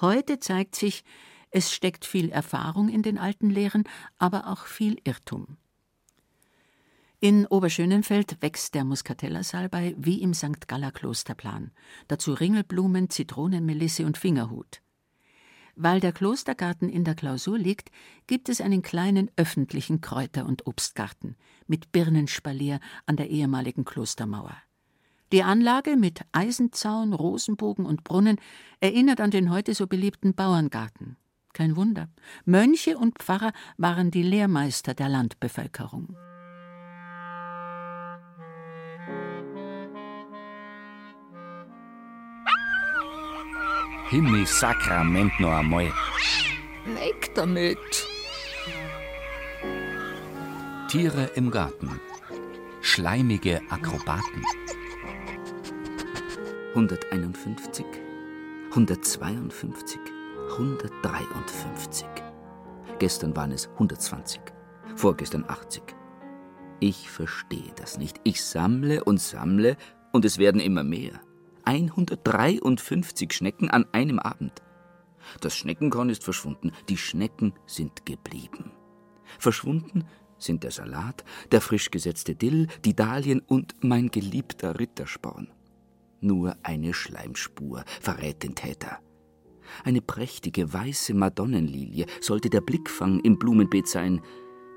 [0.00, 1.04] Heute zeigt sich,
[1.50, 3.84] es steckt viel Erfahrung in den alten Lehren,
[4.18, 5.58] aber auch viel Irrtum.
[7.20, 10.66] In Oberschönenfeld wächst der Muscatella-Salbei wie im St.
[10.66, 11.70] Galler Klosterplan.
[12.08, 14.82] Dazu Ringelblumen, Zitronenmelisse und Fingerhut.
[15.76, 17.90] Weil der Klostergarten in der Klausur liegt,
[18.26, 21.36] gibt es einen kleinen öffentlichen Kräuter- und Obstgarten
[21.68, 24.56] mit Birnenspalier an der ehemaligen Klostermauer.
[25.32, 28.38] Die Anlage mit Eisenzaun, Rosenbogen und Brunnen
[28.80, 31.16] erinnert an den heute so beliebten Bauerngarten.
[31.54, 32.08] Kein Wunder.
[32.44, 36.14] Mönche und Pfarrer waren die Lehrmeister der Landbevölkerung.
[44.10, 45.90] Himmel Sakrament noch einmal.
[46.84, 47.78] Weg damit.
[50.88, 51.98] Tiere im Garten.
[52.82, 54.44] Schleimige Akrobaten.
[56.74, 57.84] 151,
[58.70, 60.00] 152,
[60.52, 62.06] 153.
[62.98, 64.40] Gestern waren es 120,
[64.96, 65.82] vorgestern 80.
[66.80, 68.22] Ich verstehe das nicht.
[68.24, 69.76] Ich sammle und sammle
[70.12, 71.20] und es werden immer mehr.
[71.64, 74.62] 153 Schnecken an einem Abend.
[75.42, 78.72] Das Schneckenkorn ist verschwunden, die Schnecken sind geblieben.
[79.38, 80.06] Verschwunden
[80.38, 85.48] sind der Salat, der frisch gesetzte Dill, die Dahlien und mein geliebter Rittersporn.
[86.22, 89.00] Nur eine Schleimspur verrät den Täter.
[89.84, 94.20] Eine prächtige weiße Madonnenlilie sollte der Blickfang im Blumenbeet sein.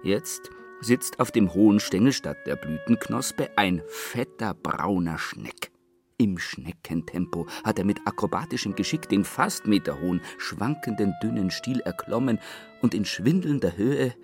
[0.03, 0.49] Jetzt
[0.81, 5.71] sitzt auf dem hohen Stängel statt der Blütenknospe ein fetter brauner Schneck.
[6.17, 12.39] Im Schneckentempo hat er mit akrobatischem Geschick den fast meterhohen, schwankenden dünnen Stiel erklommen
[12.81, 14.15] und in schwindelnder Höhe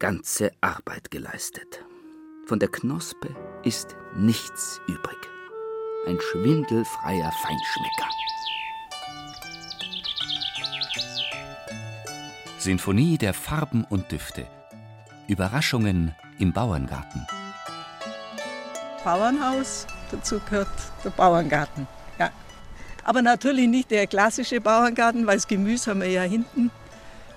[0.00, 1.84] ganze Arbeit geleistet.
[2.46, 3.28] Von der Knospe
[3.62, 5.39] ist nichts übrig.
[6.06, 8.08] Ein schwindelfreier Feinschmecker.
[12.58, 14.46] Sinfonie der Farben und Düfte.
[15.28, 17.26] Überraschungen im Bauerngarten.
[19.04, 20.68] Bauernhaus, dazu gehört
[21.04, 21.86] der Bauerngarten.
[22.18, 22.30] Ja.
[23.04, 26.70] Aber natürlich nicht der klassische Bauerngarten, weil das Gemüse haben wir ja hinten.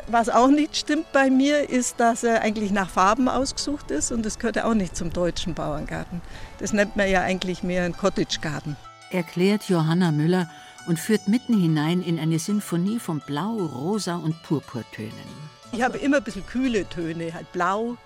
[0.08, 4.26] Was auch nicht stimmt bei mir, ist, dass er eigentlich nach Farben ausgesucht ist und
[4.26, 6.22] das gehört ja auch nicht zum deutschen Bauerngarten.
[6.60, 8.76] Das nennt man ja eigentlich mehr einen Cottagegarten.
[9.12, 10.50] Erklärt Johanna Müller
[10.88, 15.14] und führt mitten hinein in eine Sinfonie von Blau, Rosa und Purpurtönen.
[15.72, 17.98] Ich habe immer ein bisschen kühle Töne, halt blau.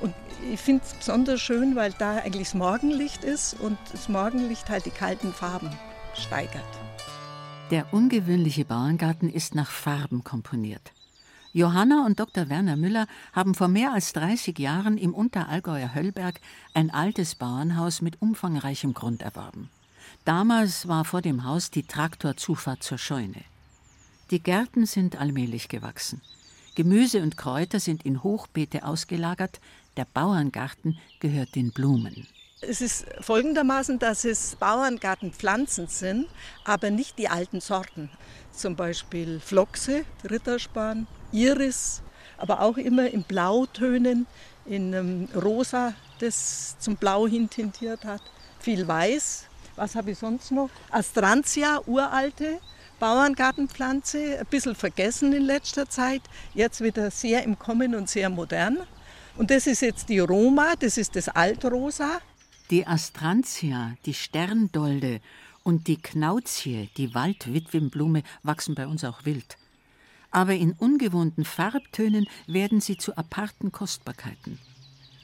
[0.00, 0.14] Und
[0.52, 4.86] ich finde es besonders schön, weil da eigentlich das Morgenlicht ist und das Morgenlicht halt
[4.86, 5.70] die kalten Farben
[6.14, 6.62] steigert.
[7.70, 10.92] Der ungewöhnliche Bauerngarten ist nach Farben komponiert.
[11.58, 12.48] Johanna und Dr.
[12.48, 16.40] Werner Müller haben vor mehr als 30 Jahren im Unterallgäuer Höllberg
[16.72, 19.68] ein altes Bauernhaus mit umfangreichem Grund erworben.
[20.24, 23.42] Damals war vor dem Haus die Traktorzufahrt zur Scheune.
[24.30, 26.20] Die Gärten sind allmählich gewachsen.
[26.76, 29.60] Gemüse und Kräuter sind in Hochbeete ausgelagert,
[29.96, 32.28] der Bauerngarten gehört den Blumen.
[32.60, 36.28] Es ist folgendermaßen, dass es Bauerngartenpflanzen sind,
[36.64, 38.10] aber nicht die alten Sorten.
[38.52, 42.02] Zum Beispiel Flochse, Ritterspan, Iris,
[42.36, 44.26] aber auch immer in Blautönen,
[44.66, 48.22] in einem Rosa, das zum Blau hin tintiert hat,
[48.60, 49.46] viel Weiß.
[49.76, 50.70] Was habe ich sonst noch?
[50.90, 52.58] Astrantia, uralte
[52.98, 56.22] Bauerngartenpflanze, ein bisschen vergessen in letzter Zeit,
[56.54, 58.78] jetzt wieder sehr im Kommen und sehr modern.
[59.36, 62.18] Und das ist jetzt die Roma, das ist das Altrosa.
[62.70, 65.20] Die Astrantia, die Sterndolde
[65.62, 69.56] und die Knauzie, die Waldwitwenblume, wachsen bei uns auch wild.
[70.30, 74.58] Aber in ungewohnten Farbtönen werden sie zu aparten Kostbarkeiten.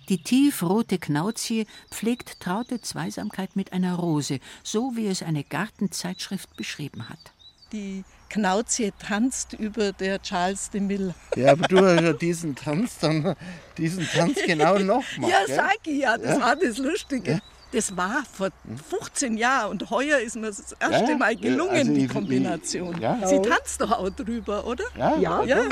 [0.09, 7.09] Die tiefrote Knauzie pflegt traute Zweisamkeit mit einer Rose, so wie es eine Gartenzeitschrift beschrieben
[7.09, 7.33] hat.
[7.73, 11.14] Die Knauzie tanzt über der Charles de Mille.
[11.37, 13.35] Ja, aber du hast ja diesen Tanz dann,
[13.79, 15.31] diesen Tanz genau nochmal.
[15.31, 15.57] Ja, gell?
[15.57, 16.40] sag ich ja, das ja?
[16.40, 17.33] war das Lustige.
[17.33, 17.40] Ja?
[17.74, 18.50] Das war vor
[18.88, 23.00] 15 Jahren und heuer ist mir das erste ja, Mal gelungen, also die Kombination.
[23.00, 23.26] Ja.
[23.26, 24.84] Sie tanzt doch auch drüber, oder?
[24.96, 25.16] Ja.
[25.18, 25.44] ja.
[25.44, 25.68] ja.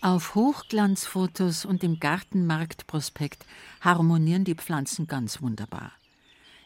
[0.00, 3.46] Auf Hochglanzfotos und im Gartenmarktprospekt
[3.80, 5.90] harmonieren die Pflanzen ganz wunderbar.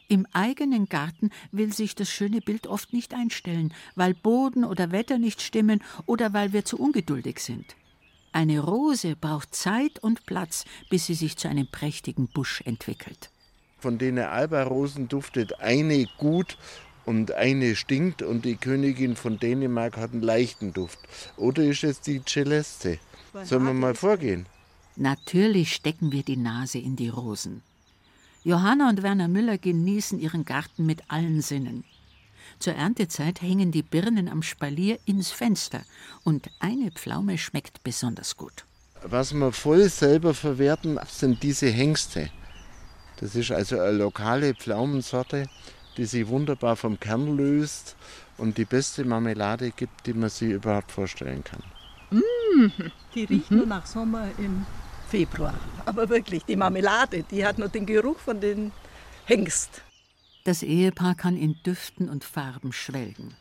[0.08, 5.16] Im eigenen Garten will sich das schöne Bild oft nicht einstellen, weil Boden oder Wetter
[5.16, 7.74] nicht stimmen oder weil wir zu ungeduldig sind.
[8.32, 13.30] Eine Rose braucht Zeit und Platz, bis sie sich zu einem prächtigen Busch entwickelt.
[13.84, 16.56] Von denen Alba-Rosen duftet eine gut
[17.04, 20.98] und eine stinkt und die Königin von Dänemark hat einen leichten Duft.
[21.36, 22.98] Oder ist es die Celeste?
[23.42, 24.46] Sollen wir mal vorgehen?
[24.96, 27.60] Natürlich stecken wir die Nase in die Rosen.
[28.42, 31.84] Johanna und Werner Müller genießen ihren Garten mit allen Sinnen.
[32.60, 35.82] Zur Erntezeit hängen die Birnen am Spalier ins Fenster
[36.22, 38.64] und eine Pflaume schmeckt besonders gut.
[39.02, 42.30] Was wir voll selber verwerten, sind diese Hengste.
[43.18, 45.46] Das ist also eine lokale Pflaumensorte,
[45.96, 47.96] die sich wunderbar vom Kern löst
[48.36, 51.62] und die beste Marmelade gibt, die man sich überhaupt vorstellen kann.
[52.10, 52.72] Mmh,
[53.14, 53.58] die riecht mhm.
[53.58, 54.66] nur nach Sommer im
[55.08, 55.54] Februar.
[55.86, 58.72] Aber wirklich, die Marmelade, die hat nur den Geruch von den
[59.26, 59.82] Hengst.
[60.44, 63.34] Das Ehepaar kann in Düften und Farben schwelgen.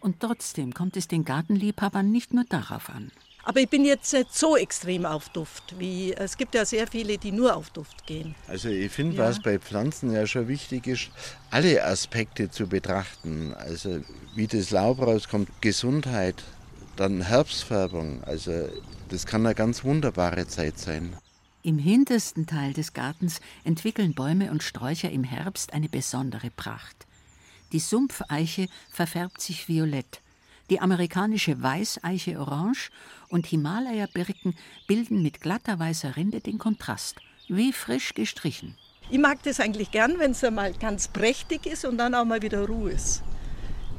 [0.00, 3.10] Und trotzdem kommt es den Gartenliebhabern nicht nur darauf an.
[3.44, 7.18] Aber ich bin jetzt nicht so extrem auf Duft, wie es gibt ja sehr viele,
[7.18, 8.34] die nur auf Duft gehen.
[8.48, 9.24] Also ich finde, ja.
[9.24, 11.10] was bei Pflanzen ja schon wichtig ist,
[11.50, 13.52] alle Aspekte zu betrachten.
[13.54, 14.00] Also
[14.34, 16.42] wie das Laub rauskommt, Gesundheit,
[16.96, 18.68] Dann Herbstfärbung, also
[19.08, 21.16] das kann eine ganz wunderbare Zeit sein.
[21.62, 27.06] Im hintersten Teil des Gartens entwickeln Bäume und Sträucher im Herbst eine besondere Pracht.
[27.72, 30.20] Die Sumpfeiche verfärbt sich violett,
[30.70, 32.90] die amerikanische Weißeiche orange
[33.34, 34.54] und Himalaya-Birken
[34.86, 37.16] bilden mit glatter weißer Rinde den Kontrast,
[37.48, 38.76] wie frisch gestrichen.
[39.10, 42.42] Ich mag das eigentlich gern, wenn es einmal ganz prächtig ist und dann auch mal
[42.42, 43.22] wieder Ruhe ist.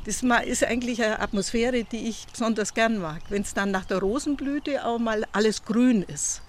[0.06, 3.98] Das ist eigentlich eine Atmosphäre, die ich besonders gern mag, wenn es dann nach der
[3.98, 6.42] Rosenblüte auch mal alles grün ist.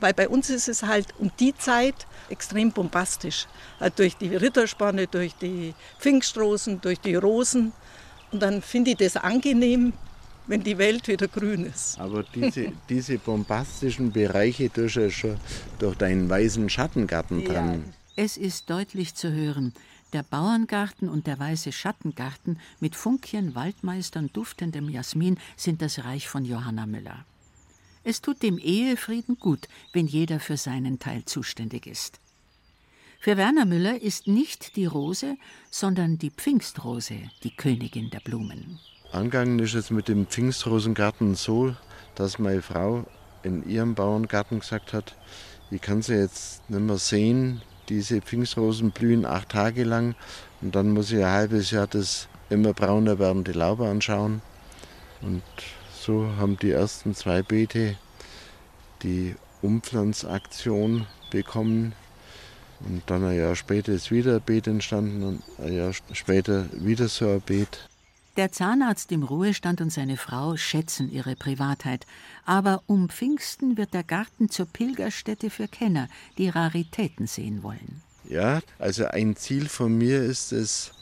[0.00, 3.48] Weil bei uns ist es halt um die Zeit extrem bombastisch.
[3.78, 7.72] Halt durch die Ritterspanne, durch die Pfingstrosen, durch die Rosen.
[8.32, 9.92] Und dann finde ich das angenehm,
[10.46, 11.98] wenn die Welt wieder grün ist.
[11.98, 15.36] Aber diese, diese bombastischen Bereiche durch, schon
[15.78, 17.52] durch deinen weißen Schattengarten ja.
[17.52, 17.84] dran.
[18.16, 19.72] Es ist deutlich zu hören,
[20.12, 26.44] der Bauerngarten und der weiße Schattengarten mit Funkchen, Waldmeistern, duftendem Jasmin sind das Reich von
[26.44, 27.24] Johanna Müller.
[28.02, 32.18] Es tut dem Ehefrieden gut, wenn jeder für seinen Teil zuständig ist.
[33.20, 35.36] Für Werner Müller ist nicht die Rose,
[35.70, 38.80] sondern die Pfingstrose die Königin der Blumen.
[39.12, 41.74] Angegangen ist es mit dem Pfingstrosengarten so,
[42.14, 43.04] dass meine Frau
[43.42, 45.16] in ihrem Bauerngarten gesagt hat,
[45.70, 50.14] ich kann sie jetzt nicht mehr sehen, diese Pfingstrosen blühen acht Tage lang
[50.62, 54.42] und dann muss ich ein halbes Jahr das immer brauner werdende Laube anschauen.
[55.22, 55.42] Und
[55.92, 57.96] so haben die ersten zwei Beete
[59.02, 61.94] die Umpflanzaktion bekommen.
[62.80, 67.08] Und dann ein Jahr später ist wieder ein Beet entstanden und ein Jahr später wieder
[67.08, 67.89] so ein Beet.
[68.36, 72.06] Der Zahnarzt im Ruhestand und seine Frau schätzen ihre Privatheit.
[72.44, 76.06] Aber um Pfingsten wird der Garten zur Pilgerstätte für Kenner,
[76.38, 78.02] die Raritäten sehen wollen.
[78.28, 80.92] Ja, also ein Ziel von mir ist es,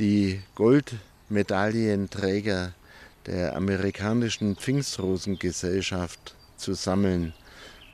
[0.00, 2.72] die Goldmedaillenträger
[3.26, 7.32] der amerikanischen Pfingstrosengesellschaft zu sammeln.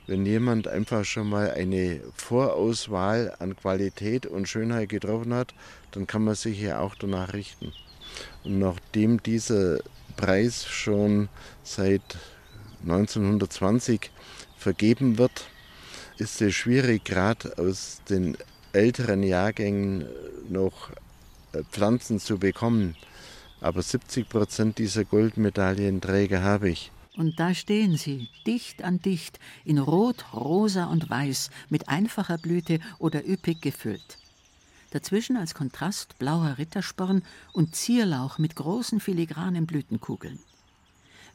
[0.07, 5.53] Wenn jemand einfach schon mal eine Vorauswahl an Qualität und Schönheit getroffen hat,
[5.91, 7.71] dann kann man sich ja auch danach richten.
[8.43, 9.79] Und nachdem dieser
[10.15, 11.29] Preis schon
[11.63, 12.17] seit
[12.83, 14.11] 1920
[14.57, 15.45] vergeben wird,
[16.17, 18.37] ist es schwierig, gerade aus den
[18.73, 20.05] älteren Jahrgängen
[20.49, 20.91] noch
[21.53, 22.95] äh, Pflanzen zu bekommen.
[23.61, 26.91] Aber 70 Prozent dieser Goldmedaillenträger habe ich.
[27.15, 32.79] Und da stehen sie, dicht an dicht, in Rot, Rosa und Weiß, mit einfacher Blüte
[32.97, 34.17] oder üppig gefüllt.
[34.93, 40.37] Dazwischen als Kontrast blauer Rittersporn und Zierlauch mit großen filigranen Blütenkugeln.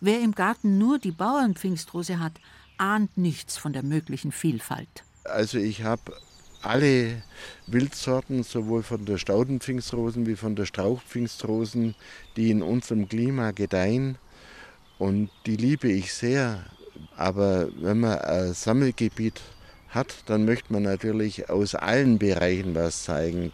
[0.00, 2.34] Wer im Garten nur die Bauernpfingstrose hat,
[2.76, 5.02] ahnt nichts von der möglichen Vielfalt.
[5.24, 6.12] Also ich habe
[6.62, 7.20] alle
[7.66, 11.96] Wildsorten, sowohl von der Staudenpfingstrosen wie von der Strauchpfingstrosen,
[12.36, 14.18] die in unserem Klima gedeihen.
[14.98, 16.64] Und die liebe ich sehr.
[17.16, 19.40] Aber wenn man ein Sammelgebiet
[19.88, 23.52] hat, dann möchte man natürlich aus allen Bereichen was zeigen.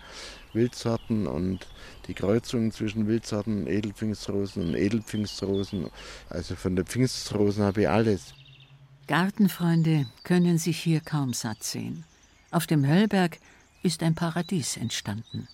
[0.52, 1.66] Wildsorten und
[2.06, 5.90] die Kreuzung zwischen Wildsorten, Edelpfingstrosen und Edelpfingstrosen.
[6.30, 8.34] Also von der Pfingstrosen habe ich alles.
[9.06, 12.04] Gartenfreunde können sich hier kaum satt sehen.
[12.50, 13.38] Auf dem Höllberg
[13.82, 15.48] ist ein Paradies entstanden.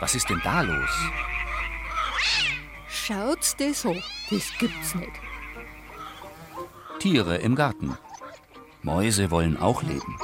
[0.00, 1.33] Was ist denn da los?
[3.06, 4.02] Schaut's das an?
[4.30, 5.12] Das gibt's nicht.
[7.00, 7.98] Tiere im Garten.
[8.82, 10.18] Mäuse wollen auch leben.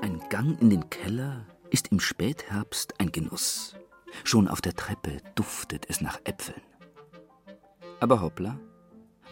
[0.00, 3.74] Ein Gang in den Keller ist im Spätherbst ein Genuss.
[4.22, 6.62] Schon auf der Treppe duftet es nach Äpfeln.
[7.98, 8.56] Aber hoppla,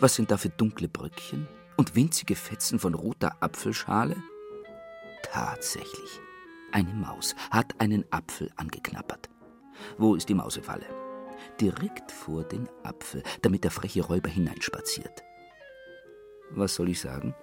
[0.00, 4.16] was sind da für dunkle Bröckchen und winzige Fetzen von roter Apfelschale?
[5.22, 6.18] Tatsächlich,
[6.72, 9.28] eine Maus hat einen Apfel angeknabbert.
[9.96, 10.86] Wo ist die Mausefalle?
[11.60, 15.22] Direkt vor den Apfel, damit der freche Räuber hineinspaziert.
[16.50, 17.34] Was soll ich sagen?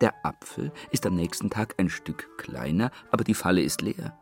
[0.00, 4.16] Der Apfel ist am nächsten Tag ein Stück kleiner, aber die Falle ist leer.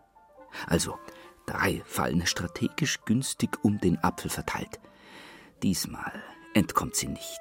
[0.67, 0.99] Also
[1.47, 4.81] drei Fallen strategisch günstig um den Apfel verteilt.
[5.63, 6.13] Diesmal
[6.55, 7.41] entkommt sie nicht.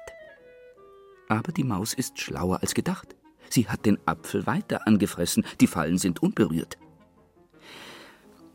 [1.28, 3.16] Aber die Maus ist schlauer als gedacht.
[3.48, 6.78] Sie hat den Apfel weiter angefressen, die Fallen sind unberührt.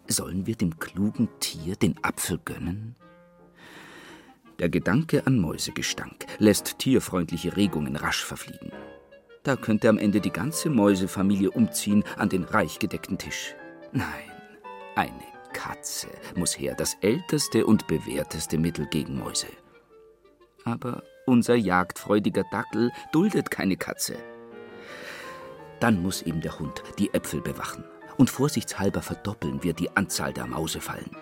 [0.08, 2.96] Sollen wir dem klugen Tier den Apfel gönnen?
[4.60, 8.72] Der Gedanke an Mäusegestank lässt tierfreundliche Regungen rasch verfliegen.
[9.44, 13.56] Da könnte am Ende die ganze Mäusefamilie umziehen an den reich gedeckten Tisch.
[13.92, 14.32] Nein,
[14.96, 15.24] eine
[15.54, 19.48] Katze muss her, das älteste und bewährteste Mittel gegen Mäuse.
[20.64, 24.18] Aber unser jagdfreudiger Dackel duldet keine Katze.
[25.80, 27.84] Dann muss ihm der Hund die Äpfel bewachen
[28.18, 31.16] und vorsichtshalber verdoppeln wir die Anzahl der Mausefallen.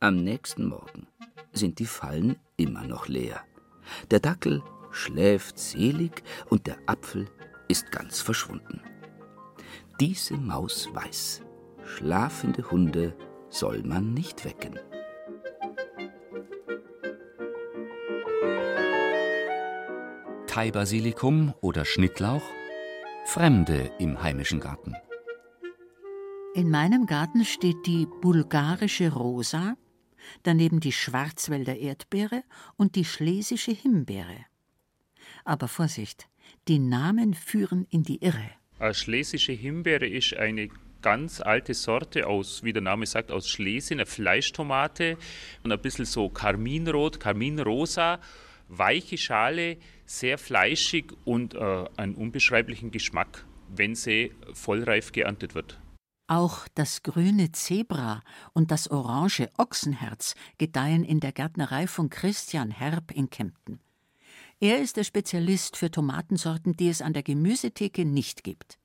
[0.00, 1.06] Am nächsten Morgen
[1.52, 3.40] sind die Fallen immer noch leer.
[4.10, 7.28] Der Dackel schläft selig und der Apfel
[7.68, 8.82] ist ganz verschwunden.
[10.00, 11.42] Diese Maus weiß,
[11.84, 13.16] schlafende Hunde
[13.48, 14.78] soll man nicht wecken.
[20.46, 22.42] Thai-Basilikum oder Schnittlauch,
[23.26, 24.94] Fremde im heimischen Garten.
[26.56, 29.76] In meinem Garten steht die bulgarische Rosa,
[30.42, 32.44] daneben die Schwarzwälder Erdbeere
[32.78, 34.46] und die schlesische Himbeere.
[35.44, 36.30] Aber Vorsicht,
[36.66, 38.52] die Namen führen in die Irre.
[38.78, 40.70] Eine schlesische Himbeere ist eine
[41.02, 45.18] ganz alte Sorte aus, wie der Name sagt, aus Schlesien, eine Fleischtomate
[45.62, 48.18] und ein bisschen so karminrot, karminrosa,
[48.68, 49.76] weiche Schale,
[50.06, 55.78] sehr fleischig und äh, einen unbeschreiblichen Geschmack, wenn sie vollreif geerntet wird.
[56.28, 58.22] Auch das grüne Zebra
[58.52, 63.80] und das orange Ochsenherz gedeihen in der Gärtnerei von Christian Herb in Kempten.
[64.58, 68.78] Er ist der Spezialist für Tomatensorten, die es an der Gemüsetheke nicht gibt.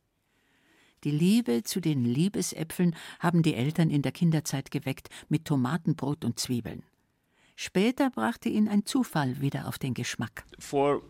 [1.04, 6.40] Die Liebe zu den Liebesäpfeln haben die Eltern in der Kinderzeit geweckt mit Tomatenbrot und
[6.40, 6.84] Zwiebeln.
[7.56, 10.46] Später brachte ihn ein Zufall wieder auf den Geschmack.
[10.60, 11.02] Vor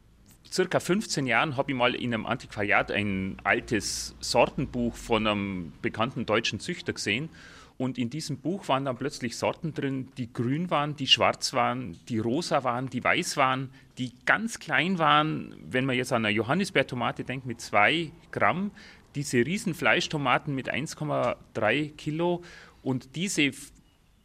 [0.52, 6.26] circa 15 Jahren habe ich mal in einem Antiquariat ein altes Sortenbuch von einem bekannten
[6.26, 7.30] deutschen Züchter gesehen.
[7.78, 11.98] Und in diesem Buch waren dann plötzlich Sorten drin, die grün waren, die schwarz waren,
[12.10, 15.56] die rosa waren, die weiß waren, die ganz klein waren.
[15.68, 18.72] Wenn man jetzt an eine Johannisbeertomate denkt mit zwei Gramm,
[19.16, 22.44] diese riesen Fleischtomaten mit 1,3 Kilo
[22.84, 23.52] und diese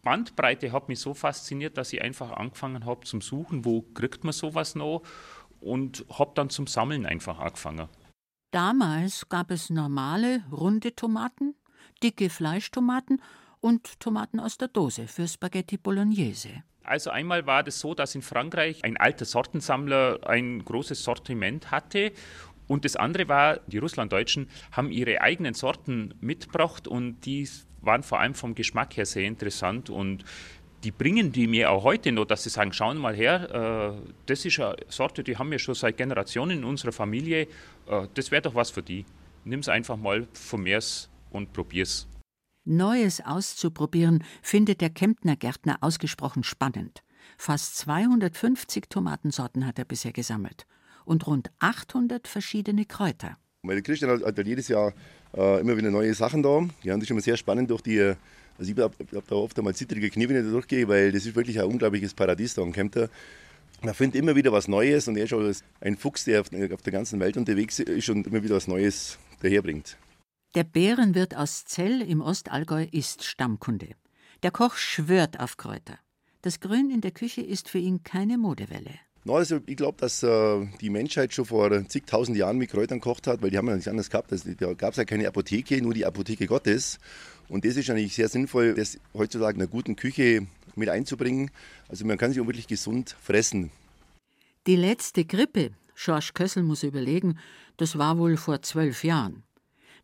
[0.03, 4.33] Bandbreite hat mich so fasziniert, dass ich einfach angefangen habe zum Suchen, wo kriegt man
[4.33, 5.03] sowas noch
[5.61, 7.89] und habe dann zum Sammeln einfach angefangen.
[8.51, 11.55] Damals gab es normale, runde Tomaten,
[12.03, 13.21] dicke Fleischtomaten
[13.61, 16.63] und Tomaten aus der Dose für Spaghetti Bolognese.
[16.83, 22.13] Also einmal war das so, dass in Frankreich ein alter Sortensammler ein großes Sortiment hatte
[22.69, 27.49] und das andere war, die Russlanddeutschen haben ihre eigenen Sorten mitgebracht und die
[27.81, 30.25] waren vor allem vom Geschmack her sehr interessant und
[30.87, 34.45] die bringen die mir auch heute noch, dass sie sagen, schauen mal her, äh, das
[34.45, 37.49] ist eine Sorte, die haben wir schon seit Generationen in unserer Familie,
[37.89, 39.05] äh, das wäre doch was für die.
[39.45, 42.07] Nimm es einfach mal, vermehr's und probier's.
[42.65, 47.03] Neues auszuprobieren findet der Kemptner Gärtner ausgesprochen spannend.
[47.37, 50.69] Fast 250 Tomatensorten hat er bisher gesammelt
[51.05, 53.39] und rund 800 verschiedene Kräuter.
[53.65, 54.93] Weil der Christian hat, hat jedes Jahr
[55.37, 56.65] äh, immer wieder neue Sachen da.
[56.85, 58.15] Die haben das immer sehr spannend durch die.
[58.59, 61.27] Also ich habe hab da oft einmal zittrige Knie, wenn ich da durchgehe, weil das
[61.27, 63.09] ist wirklich ein unglaubliches Paradies da am Kempter.
[63.83, 66.83] Man findet immer wieder was Neues und er ist schon ein Fuchs, der auf, auf
[66.83, 69.97] der ganzen Welt unterwegs ist und immer wieder was Neues daherbringt.
[70.55, 73.91] Der Bärenwirt aus Zell im Ostallgäu ist Stammkunde.
[74.43, 75.99] Der Koch schwört auf Kräuter.
[76.41, 78.95] Das Grün in der Küche ist für ihn keine Modewelle.
[79.25, 83.27] No, also ich glaube, dass äh, die Menschheit schon vor zigtausend Jahren mit Kräutern gekocht
[83.27, 84.31] hat, weil die haben ja nichts anderes gehabt.
[84.31, 87.01] Also, da gab es ja keine Apotheke, nur die Apotheke Gottes.
[87.49, 91.51] Und das ist eigentlich sehr sinnvoll, das heutzutage in einer guten Küche mit einzubringen.
[91.89, 93.71] Also man kann sich auch wirklich gesund fressen.
[94.67, 97.39] Die letzte Grippe, Schorsch Kössel muss überlegen,
[97.77, 99.45] das war wohl vor zwölf Jahren.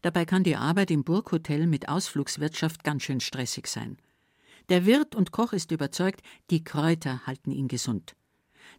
[0.02, 3.98] Dabei kann die Arbeit im Burghotel mit Ausflugswirtschaft ganz schön stressig sein.
[4.68, 8.14] Der Wirt und Koch ist überzeugt, die Kräuter halten ihn gesund.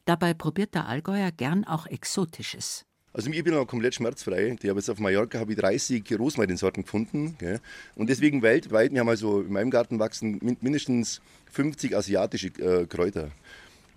[0.05, 2.86] Dabei probiert der Allgäuer gern auch Exotisches.
[3.16, 4.57] Also ich bin noch komplett schmerzfrei.
[4.59, 7.36] Ich habe jetzt auf Mallorca habe ich 30 Rosmarinsorten gefunden.
[7.38, 7.59] Gell?
[7.95, 13.30] Und deswegen weltweit, wir haben also in meinem Garten wachsen mindestens 50 asiatische äh, Kräuter.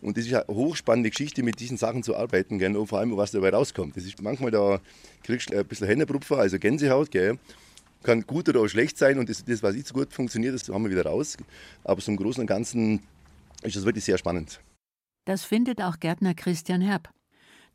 [0.03, 2.77] Und das ist eine hochspannende Geschichte, mit diesen Sachen zu arbeiten, gell?
[2.77, 3.97] Und vor allem, was dabei rauskommt.
[3.97, 4.81] Das ist manchmal da
[5.23, 7.39] kriegst du ein bisschen Händebrupfer, also Gänsehaut, gell?
[8.03, 10.69] Kann gut oder auch schlecht sein und das, das, was nicht so gut funktioniert, das
[10.69, 11.39] haben wir wieder raus.
[11.85, 13.01] Aber im Großen und Ganzen
[13.63, 14.61] ist das wirklich sehr spannend.
[15.25, 17.09] Das findet auch Gärtner Christian Herb.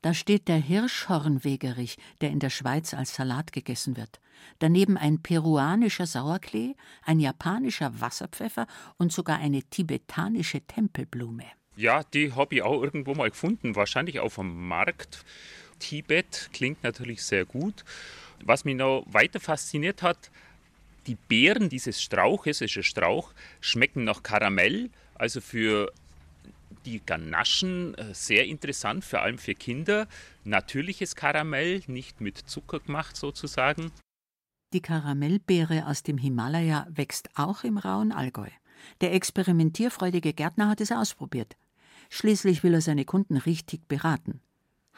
[0.01, 4.19] Da steht der Hirschhornwegerich, der in der Schweiz als Salat gegessen wird.
[4.57, 8.65] Daneben ein peruanischer Sauerklee, ein japanischer Wasserpfeffer
[8.97, 11.45] und sogar eine tibetanische Tempelblume.
[11.75, 15.23] Ja, die habe ich auch irgendwo mal gefunden, wahrscheinlich auf dem Markt.
[15.79, 17.85] Tibet klingt natürlich sehr gut.
[18.43, 20.31] Was mich noch weiter fasziniert hat,
[21.07, 25.91] die Beeren dieses Strauches, ist ein Strauch, schmecken nach Karamell, also für
[26.85, 30.07] die Ganaschen äh, sehr interessant, vor allem für Kinder.
[30.43, 33.91] Natürliches Karamell, nicht mit Zucker gemacht sozusagen.
[34.73, 38.49] Die Karamellbeere aus dem Himalaya wächst auch im rauen Allgäu.
[39.01, 41.57] Der experimentierfreudige Gärtner hat es ausprobiert.
[42.09, 44.41] Schließlich will er seine Kunden richtig beraten.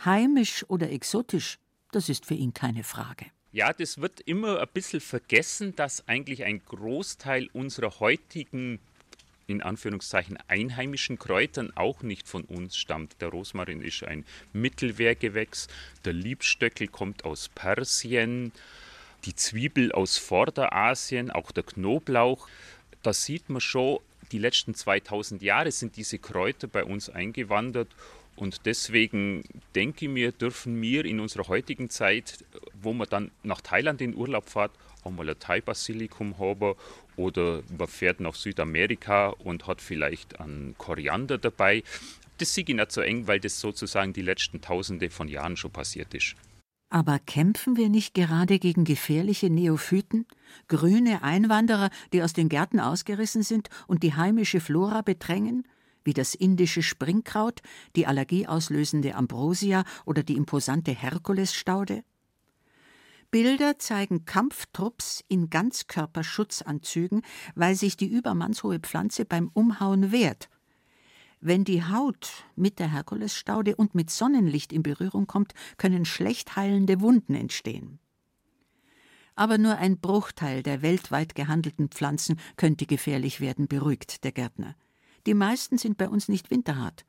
[0.05, 1.59] Heimisch oder exotisch,
[1.91, 3.25] das ist für ihn keine Frage.
[3.51, 8.79] Ja, das wird immer ein bisschen vergessen, dass eigentlich ein Großteil unserer heutigen
[9.47, 13.21] in Anführungszeichen einheimischen Kräutern auch nicht von uns stammt.
[13.21, 15.67] Der Rosmarin ist ein Mittelwehrgewächs,
[16.05, 18.51] der Liebstöckel kommt aus Persien,
[19.25, 22.47] die Zwiebel aus Vorderasien, auch der Knoblauch.
[23.01, 23.99] Da sieht man schon,
[24.31, 27.89] die letzten 2000 Jahre sind diese Kräuter bei uns eingewandert
[28.35, 29.43] und deswegen
[29.75, 32.43] denke ich mir, dürfen wir in unserer heutigen Zeit,
[32.83, 34.71] wo man dann nach Thailand in Urlaub fährt,
[35.03, 36.75] auch mal ein Thai-Basilikum haben
[37.15, 41.83] oder man fährt nach Südamerika und hat vielleicht einen Koriander dabei.
[42.37, 45.71] Das sehe ich nicht so eng, weil das sozusagen die letzten Tausende von Jahren schon
[45.71, 46.35] passiert ist.
[46.89, 50.27] Aber kämpfen wir nicht gerade gegen gefährliche Neophyten,
[50.67, 55.67] grüne Einwanderer, die aus den Gärten ausgerissen sind und die heimische Flora bedrängen,
[56.03, 57.61] wie das indische Springkraut,
[57.95, 62.03] die allergieauslösende Ambrosia oder die imposante Herkulesstaude?
[63.33, 67.23] Bilder zeigen Kampftrupps in Ganzkörperschutzanzügen,
[67.55, 70.49] weil sich die übermannshohe Pflanze beim Umhauen wehrt.
[71.41, 77.01] Wenn die Haut mit der Herkulesstaude und mit Sonnenlicht in Berührung kommt, können schlecht heilende
[77.01, 77.97] Wunden entstehen.
[79.33, 84.75] Aber nur ein Bruchteil der weltweit gehandelten Pflanzen könnte gefährlich werden, beruhigt der Gärtner.
[85.25, 87.03] Die meisten sind bei uns nicht winterhart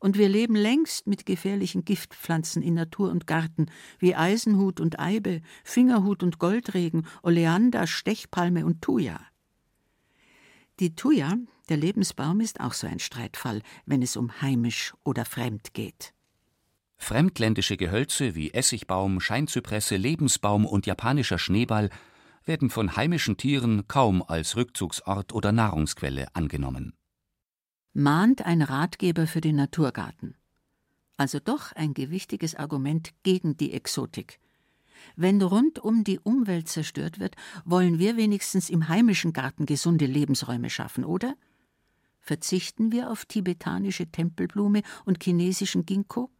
[0.00, 3.66] und wir leben längst mit gefährlichen Giftpflanzen in Natur und Garten,
[3.98, 9.20] wie Eisenhut und Eibe, Fingerhut und Goldregen, Oleander, Stechpalme und Thuja.
[10.80, 11.34] Die Thuja,
[11.68, 16.14] der Lebensbaum, ist auch so ein Streitfall, wenn es um heimisch oder fremd geht.
[16.96, 21.90] Fremdländische Gehölze wie Essigbaum, Scheinzypresse, Lebensbaum und japanischer Schneeball
[22.44, 26.94] werden von heimischen Tieren kaum als Rückzugsort oder Nahrungsquelle angenommen
[27.92, 30.36] mahnt ein Ratgeber für den Naturgarten.
[31.16, 34.38] Also doch ein gewichtiges Argument gegen die Exotik.
[35.16, 40.70] Wenn rund um die Umwelt zerstört wird, wollen wir wenigstens im heimischen Garten gesunde Lebensräume
[40.70, 41.34] schaffen, oder?
[42.20, 46.30] Verzichten wir auf tibetanische Tempelblume und chinesischen Ginkgo?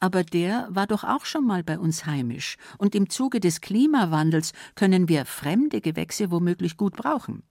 [0.00, 4.52] Aber der war doch auch schon mal bei uns heimisch, und im Zuge des Klimawandels
[4.74, 7.42] können wir fremde Gewächse womöglich gut brauchen.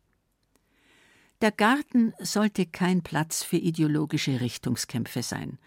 [1.41, 5.57] Der Garten sollte kein Platz für ideologische Richtungskämpfe sein.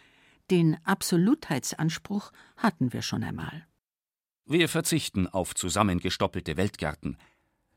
[0.51, 3.66] Den Absolutheitsanspruch hatten wir schon einmal.
[4.45, 7.16] Wir verzichten auf zusammengestoppelte Weltgärten.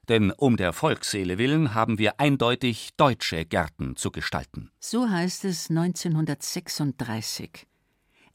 [0.09, 4.71] Denn um der Volksseele willen haben wir eindeutig deutsche Gärten zu gestalten.
[4.79, 7.65] So heißt es 1936.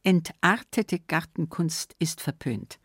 [0.03, 2.80] Entartete Gartenkunst ist verpönt.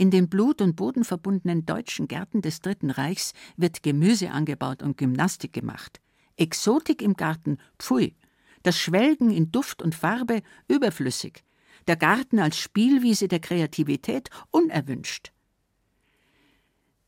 [0.00, 5.52] In den blut- und bodenverbundenen deutschen Gärten des Dritten Reichs wird Gemüse angebaut und Gymnastik
[5.52, 6.00] gemacht.
[6.38, 8.16] Exotik im Garten, pfui.
[8.62, 11.44] Das Schwelgen in Duft und Farbe, überflüssig.
[11.86, 15.32] Der Garten als Spielwiese der Kreativität, unerwünscht.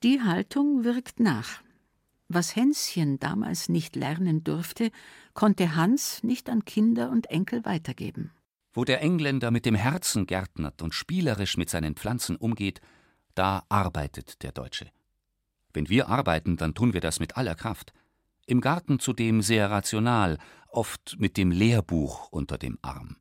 [0.02, 1.62] Die Haltung wirkt nach.
[2.28, 4.90] Was Hänschen damals nicht lernen durfte,
[5.32, 8.32] konnte Hans nicht an Kinder und Enkel weitergeben.
[8.74, 12.80] Wo der Engländer mit dem Herzen gärtnert und spielerisch mit seinen Pflanzen umgeht,
[13.34, 14.90] da arbeitet der Deutsche.
[15.74, 17.92] Wenn wir arbeiten, dann tun wir das mit aller Kraft.
[18.46, 23.16] Im Garten zudem sehr rational, oft mit dem Lehrbuch unter dem Arm.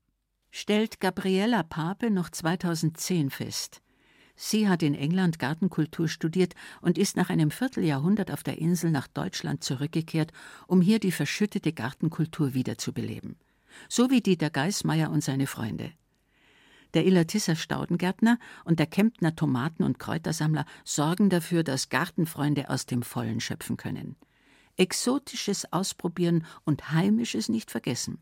[0.51, 3.81] Stellt Gabriella Pape noch 2010 fest.
[4.35, 9.07] Sie hat in England Gartenkultur studiert und ist nach einem Vierteljahrhundert auf der Insel nach
[9.07, 10.31] Deutschland zurückgekehrt,
[10.67, 13.37] um hier die verschüttete Gartenkultur wiederzubeleben
[13.89, 15.91] so wie Dieter Geismeier und seine Freunde.
[16.93, 23.01] Der Illertisser Staudengärtner und der Kemptner Tomaten- und Kräutersammler sorgen dafür, dass Gartenfreunde aus dem
[23.01, 24.17] Vollen schöpfen können.
[24.77, 28.21] Exotisches ausprobieren und Heimisches nicht vergessen.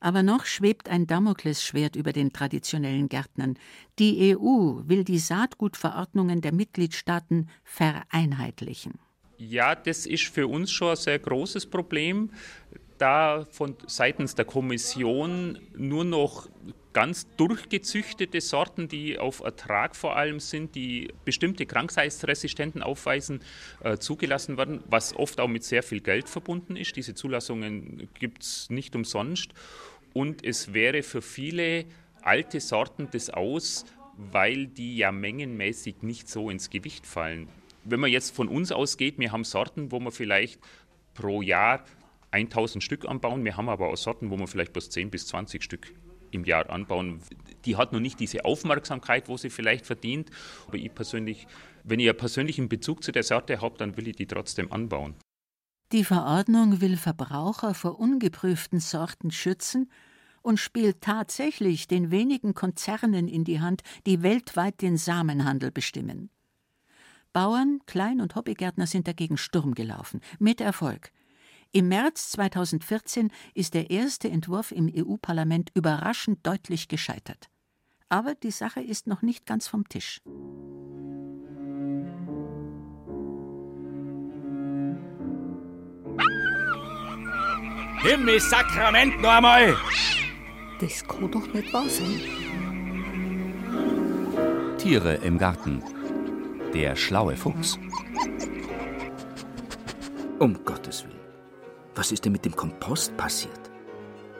[0.00, 3.58] Aber noch schwebt ein Damoklesschwert über den traditionellen Gärtnern.
[3.98, 8.94] Die EU will die Saatgutverordnungen der Mitgliedstaaten vereinheitlichen.
[9.38, 12.30] Ja, das ist für uns schon ein sehr großes Problem
[12.98, 16.48] da von seitens der Kommission nur noch
[16.92, 23.40] ganz durchgezüchtete Sorten, die auf Ertrag vor allem sind, die bestimmte Krankheitsresistenten aufweisen,
[23.84, 26.96] äh, zugelassen werden, was oft auch mit sehr viel Geld verbunden ist.
[26.96, 29.52] Diese Zulassungen gibt es nicht umsonst.
[30.14, 31.84] Und es wäre für viele
[32.22, 33.84] alte Sorten das aus,
[34.16, 37.48] weil die ja mengenmäßig nicht so ins Gewicht fallen.
[37.84, 40.60] Wenn man jetzt von uns ausgeht, wir haben Sorten, wo man vielleicht
[41.12, 41.84] pro Jahr
[42.36, 43.44] 1000 Stück anbauen.
[43.44, 45.92] Wir haben aber auch Sorten, wo wir vielleicht bloß 10 bis 20 Stück
[46.30, 47.20] im Jahr anbauen.
[47.64, 50.30] Die hat noch nicht diese Aufmerksamkeit, wo sie vielleicht verdient.
[50.66, 51.46] Aber ich persönlich,
[51.84, 55.14] wenn ich einen persönlichen Bezug zu der Sorte habe, dann will ich die trotzdem anbauen.
[55.92, 59.90] Die Verordnung will Verbraucher vor ungeprüften Sorten schützen
[60.42, 66.30] und spielt tatsächlich den wenigen Konzernen in die Hand, die weltweit den Samenhandel bestimmen.
[67.32, 71.12] Bauern, Klein- und Hobbygärtner sind dagegen Sturm gelaufen, mit Erfolg.
[71.76, 77.50] Im März 2014 ist der erste Entwurf im EU-Parlament überraschend deutlich gescheitert.
[78.08, 80.22] Aber die Sache ist noch nicht ganz vom Tisch.
[88.00, 89.76] Himmelssakrament noch einmal!
[90.80, 92.22] Das kann doch nicht wahr sein.
[94.78, 95.82] Tiere im Garten.
[96.72, 97.78] Der schlaue Fuchs.
[100.38, 101.25] Um Gottes Willen.
[101.96, 103.70] Was ist denn mit dem Kompost passiert?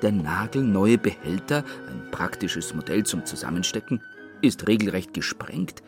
[0.02, 4.02] Der nagelneue Behälter, ein praktisches Modell zum Zusammenstecken,
[4.42, 5.82] ist regelrecht gesprengt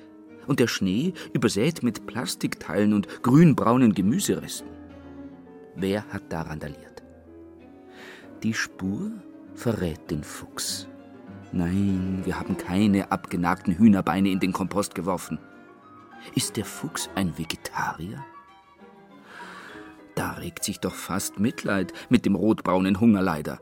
[0.47, 4.71] und der Schnee übersät mit Plastikteilen und grünbraunen Gemüseresten.
[5.77, 7.03] Wer hat da randaliert?
[8.43, 9.13] Die Spur
[9.55, 10.89] verrät den Fuchs.
[11.53, 15.39] Nein, wir haben keine abgenagten Hühnerbeine in den Kompost geworfen.
[16.35, 18.25] Ist der Fuchs ein Vegetarier?
[20.19, 23.61] Da regt sich doch fast Mitleid mit dem rotbraunen Hungerleider.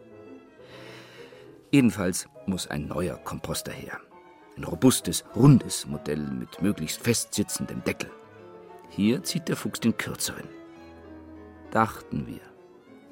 [1.71, 4.01] Jedenfalls muss ein neuer Komposter her.
[4.57, 8.11] Ein robustes, rundes Modell mit möglichst festsitzendem Deckel.
[8.89, 10.49] Hier zieht der Fuchs den kürzeren.
[11.73, 12.41] Dachten wir.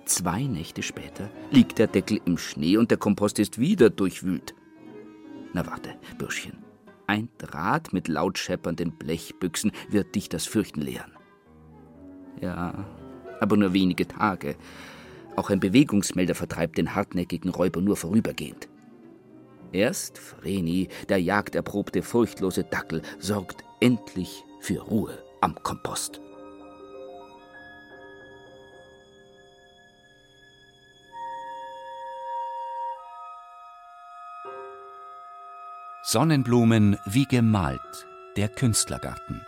[0.07, 4.55] Zwei Nächte später liegt der Deckel im Schnee und der Kompost ist wieder durchwühlt.
[5.53, 6.65] Na warte, Bürschchen.
[7.07, 11.13] Ein Draht mit laut scheppernden Blechbüchsen wird dich das Fürchten lehren.
[12.41, 12.87] Ja,
[13.41, 14.57] aber nur wenige Tage.
[15.37, 18.69] Auch ein Bewegungsmelder vertreibt den hartnäckigen Räuber nur vorübergehend.
[19.73, 26.21] Erst Vreni, der jagderprobte, furchtlose Dackel, sorgt endlich für Ruhe am Kompost.
[36.07, 38.07] Sonnenblumen wie gemalt.
[38.37, 39.41] Der Künstlergarten.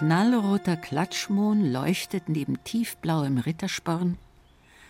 [0.00, 4.16] Knallroter Klatschmohn leuchtet neben tiefblauem Rittersporn.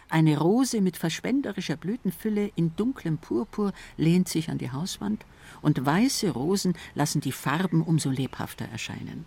[0.09, 5.27] Eine Rose mit verschwenderischer Blütenfülle in dunklem Purpur lehnt sich an die Hauswand,
[5.63, 9.25] und weiße Rosen lassen die Farben umso lebhafter erscheinen.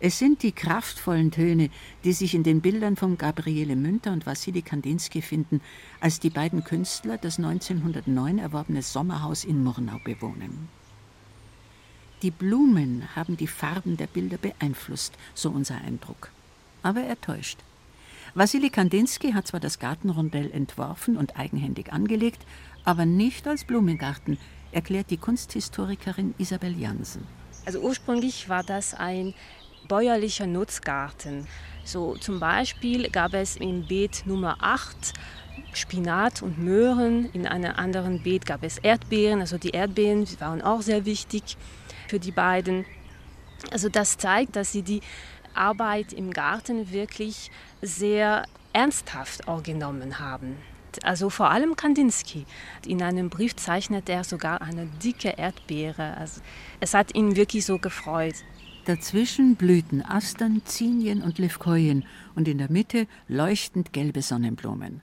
[0.00, 1.70] Es sind die kraftvollen Töne,
[2.04, 5.62] die sich in den Bildern von Gabriele Münter und Wassili Kandinsky finden,
[5.98, 10.68] als die beiden Künstler das 1909 erworbene Sommerhaus in Murnau bewohnen.
[12.22, 16.30] Die Blumen haben die Farben der Bilder beeinflusst, so unser Eindruck.
[16.84, 17.58] Aber er täuscht.
[18.34, 22.46] Wassili Kandinsky hat zwar das Gartenrondell entworfen und eigenhändig angelegt,
[22.84, 24.38] aber nicht als Blumengarten,
[24.70, 27.26] erklärt die Kunsthistorikerin Isabel Jansen.
[27.66, 29.34] Also ursprünglich war das ein
[29.88, 31.48] bäuerlicher Nutzgarten.
[31.84, 35.12] So zum Beispiel gab es im Beet Nummer 8
[35.74, 40.82] Spinat und Möhren, in einem anderen Beet gab es Erdbeeren, also die Erdbeeren waren auch
[40.82, 41.56] sehr wichtig
[42.12, 42.84] für die beiden.
[43.70, 45.00] Also das zeigt, dass sie die
[45.54, 47.50] Arbeit im Garten wirklich
[47.80, 48.44] sehr
[48.74, 50.58] ernsthaft auch genommen haben.
[51.04, 52.44] Also vor allem Kandinsky.
[52.86, 56.18] In einem Brief zeichnet er sogar eine dicke Erdbeere.
[56.18, 56.42] Also
[56.80, 58.34] es hat ihn wirklich so gefreut.
[58.84, 62.04] Dazwischen blühten Astern, Zinien und Levkojen
[62.34, 65.00] und in der Mitte leuchtend gelbe Sonnenblumen.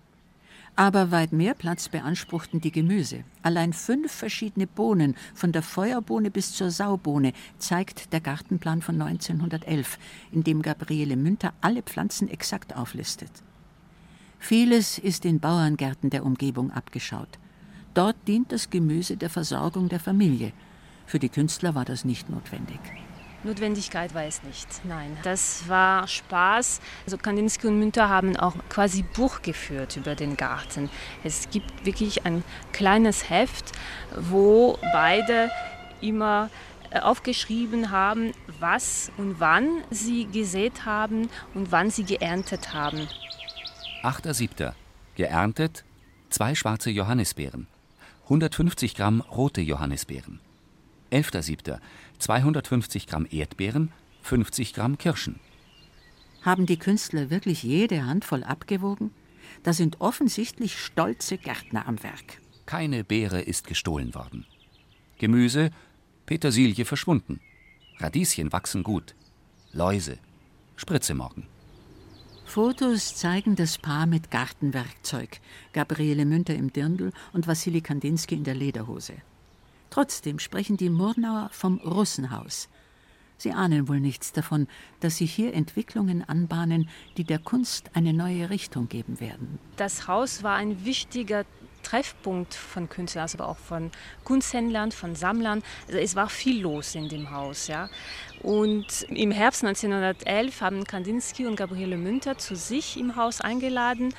[0.80, 3.25] Aber weit mehr Platz beanspruchten die Gemüse.
[3.43, 9.99] Allein fünf verschiedene Bohnen, von der Feuerbohne bis zur Saubohne, zeigt der Gartenplan von 1911,
[10.32, 13.30] in dem Gabriele Münter alle Pflanzen exakt auflistet.
[14.39, 17.39] Vieles ist in Bauerngärten der Umgebung abgeschaut.
[17.93, 20.53] Dort dient das Gemüse der Versorgung der Familie.
[21.05, 22.80] Für die Künstler war das nicht notwendig.
[23.44, 25.18] Notwendigkeit war es nicht, nein.
[25.24, 26.82] Das war Spaß.
[27.06, 30.90] Also Kandinsky und Münter haben auch quasi Buch geführt über den Garten.
[31.24, 33.72] Es gibt wirklich ein kleines Heft,
[34.16, 35.50] wo beide
[36.02, 36.50] immer
[36.92, 43.08] äh, aufgeschrieben haben, was und wann sie gesät haben und wann sie geerntet haben.
[44.04, 44.74] 8.7.
[45.16, 45.84] Geerntet
[46.30, 47.68] zwei schwarze Johannisbeeren,
[48.26, 50.40] 150 Gramm rote Johannisbeeren.
[51.12, 51.80] 11.7.
[52.20, 53.91] 250 Gramm Erdbeeren,
[54.22, 55.39] 50 Gramm Kirschen.
[56.41, 59.12] Haben die Künstler wirklich jede Handvoll abgewogen?
[59.64, 62.39] Da sind offensichtlich stolze Gärtner am Werk.
[62.66, 64.45] Keine Beere ist gestohlen worden.
[65.18, 65.72] Gemüse,
[66.26, 67.39] Petersilie verschwunden.
[67.97, 69.16] Radieschen wachsen gut.
[69.74, 70.18] Läuse,
[70.76, 71.45] Spritze morgen.
[72.45, 75.39] Fotos zeigen das Paar mit Gartenwerkzeug.
[75.74, 79.14] Gabriele Münter im Dirndl und Wassili Kandinsky in der Lederhose.
[79.90, 82.70] Trotzdem sprechen die Murnauer vom Russenhaus.
[83.38, 84.68] Sie ahnen wohl nichts davon,
[85.00, 89.60] dass sie hier Entwicklungen anbahnen, die der Kunst eine neue Richtung geben werden.
[89.78, 91.46] Das Haus war ein wichtiger
[91.84, 93.92] Treffpunkt von Künstlern, also aber auch von
[94.26, 95.64] Kunsthändlern, von Sammlern.
[95.88, 97.68] Also es war viel los in dem Haus.
[97.68, 97.90] Ja.
[98.44, 104.14] Und im Herbst 1911 haben Kandinsky und Gabriele Münter zu sich im Haus eingeladen.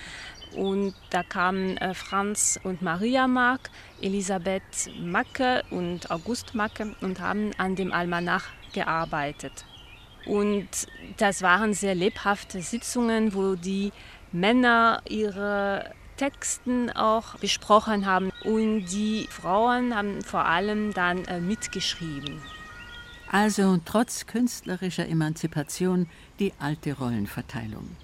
[0.54, 3.70] Und da kamen äh, Franz und Maria Mark,
[4.00, 9.64] Elisabeth Macke und August Macke und haben an dem Almanach gearbeitet.
[10.26, 10.68] Und
[11.16, 13.92] das waren sehr lebhafte Sitzungen, wo die
[14.32, 22.42] Männer ihre Texten auch besprochen haben und die Frauen haben vor allem dann äh, mitgeschrieben.
[23.30, 27.96] Also trotz künstlerischer Emanzipation die alte Rollenverteilung.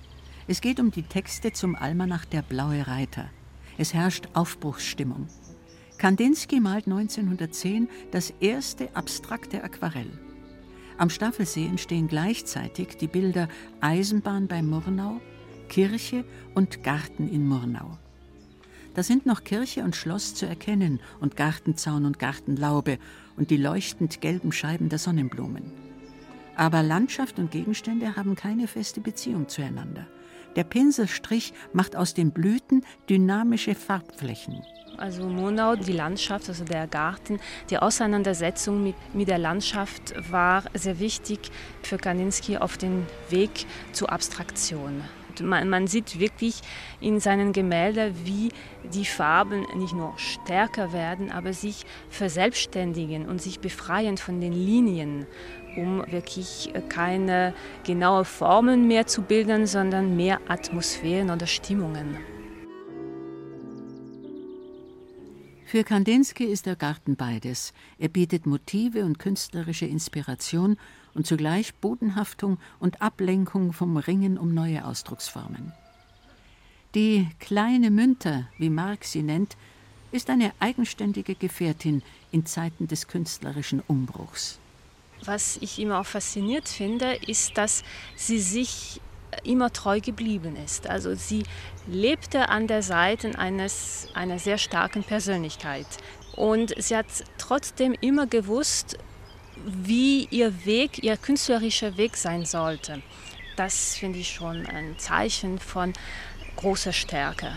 [0.48, 3.28] Es geht um die Texte zum Almanach Der Blaue Reiter.
[3.78, 5.26] Es herrscht Aufbruchsstimmung.
[5.98, 10.10] Kandinsky malt 1910 das erste abstrakte Aquarell.
[10.98, 13.48] Am Staffelsee entstehen gleichzeitig die Bilder
[13.80, 15.20] Eisenbahn bei Murnau,
[15.68, 16.24] Kirche
[16.54, 17.98] und Garten in Murnau.
[18.94, 22.98] Da sind noch Kirche und Schloss zu erkennen und Gartenzaun und Gartenlaube
[23.36, 25.72] und die leuchtend gelben Scheiben der Sonnenblumen.
[26.54, 30.06] Aber Landschaft und Gegenstände haben keine feste Beziehung zueinander.
[30.56, 34.62] Der Pinselstrich macht aus den Blüten dynamische Farbflächen.
[34.96, 37.38] Also Monau, die Landschaft, also der Garten,
[37.68, 41.50] die Auseinandersetzung mit, mit der Landschaft war sehr wichtig
[41.82, 45.02] für Kandinsky auf dem Weg zur Abstraktion.
[45.42, 46.62] Man, man, sieht wirklich
[46.98, 48.48] in seinen Gemälden, wie
[48.94, 55.26] die Farben nicht nur stärker werden, aber sich verselbstständigen und sich befreien von den Linien
[55.76, 57.54] um wirklich äh, keine
[57.84, 62.16] genaue Formen mehr zu bilden, sondern mehr Atmosphären oder Stimmungen.
[65.66, 67.72] Für Kandinsky ist der Garten beides.
[67.98, 70.76] Er bietet Motive und künstlerische Inspiration
[71.12, 75.72] und zugleich Bodenhaftung und Ablenkung vom Ringen um neue Ausdrucksformen.
[76.94, 79.56] Die kleine Münter, wie Marx sie nennt,
[80.12, 84.58] ist eine eigenständige Gefährtin in Zeiten des künstlerischen Umbruchs.
[85.26, 87.82] Was ich immer auch fasziniert finde, ist, dass
[88.14, 89.00] sie sich
[89.44, 90.86] immer treu geblieben ist.
[90.88, 91.42] Also sie
[91.86, 95.86] lebte an der Seite eines, einer sehr starken Persönlichkeit.
[96.36, 97.06] Und sie hat
[97.38, 98.98] trotzdem immer gewusst,
[99.64, 103.02] wie ihr Weg, ihr künstlerischer Weg sein sollte.
[103.56, 105.92] Das finde ich schon ein Zeichen von
[106.56, 107.52] großer Stärke.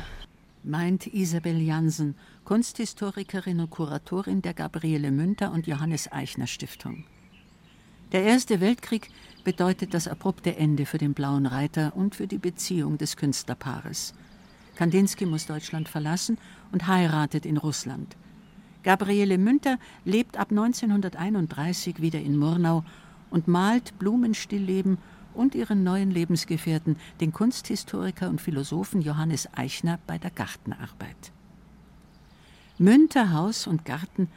[0.64, 2.16] Meint Isabel Jansen,
[2.46, 7.06] Kunsthistorikerin und Kuratorin der Gabriele Münter und Johannes Eichner Stiftung.
[8.12, 9.12] Der Erste Weltkrieg
[9.44, 14.16] bedeutet das abrupte Ende für den Blauen Reiter und für die Beziehung des Künstlerpaares.
[14.76, 16.40] Kandinsky muss Deutschland verlassen
[16.72, 18.16] und heiratet in Russland.
[18.82, 22.84] Gabriele Münter lebt ab 1931 wieder in Murnau
[23.30, 24.98] und malt Blumenstillleben
[25.36, 31.32] und ihren neuen Lebensgefährten, den Kunsthistoriker und Philosophen Johannes Eichner, bei der Gartenarbeit.
[32.80, 34.30] Münter Haus und Garten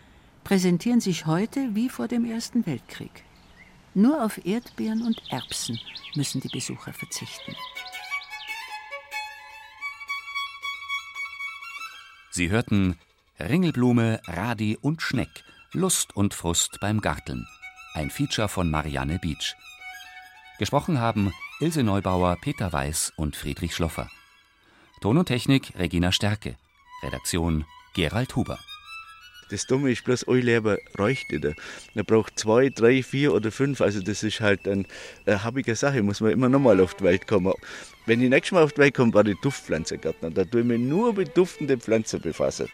[0.44, 3.24] präsentieren sich heute wie vor dem Ersten Weltkrieg.
[3.94, 5.78] Nur auf Erdbeeren und Erbsen
[6.14, 7.54] müssen die Besucher verzichten.
[12.30, 12.98] Sie hörten
[13.38, 17.46] Ringelblume, Radi und Schneck, Lust und Frust beim Garteln.
[17.92, 19.54] Ein Feature von Marianne Beach.
[20.58, 24.08] Gesprochen haben Ilse Neubauer, Peter Weiß und Friedrich Schloffer.
[25.02, 26.56] Ton und Technik Regina Stärke.
[27.02, 28.58] Redaktion Gerald Huber.
[29.52, 31.44] Das Dumme ist bloß, ein Leben reicht nicht.
[31.92, 33.82] Man braucht zwei, drei, vier oder fünf.
[33.82, 34.84] Also das ist halt eine,
[35.26, 37.52] eine habige Sache, muss man immer nochmal auf die Welt kommen.
[38.06, 40.30] Wenn ich nächstes Mal auf die Welt komme, war ich Duftpflanzengärtner.
[40.30, 42.68] Da tue ich mich nur mit duftenden Pflanzen befassen.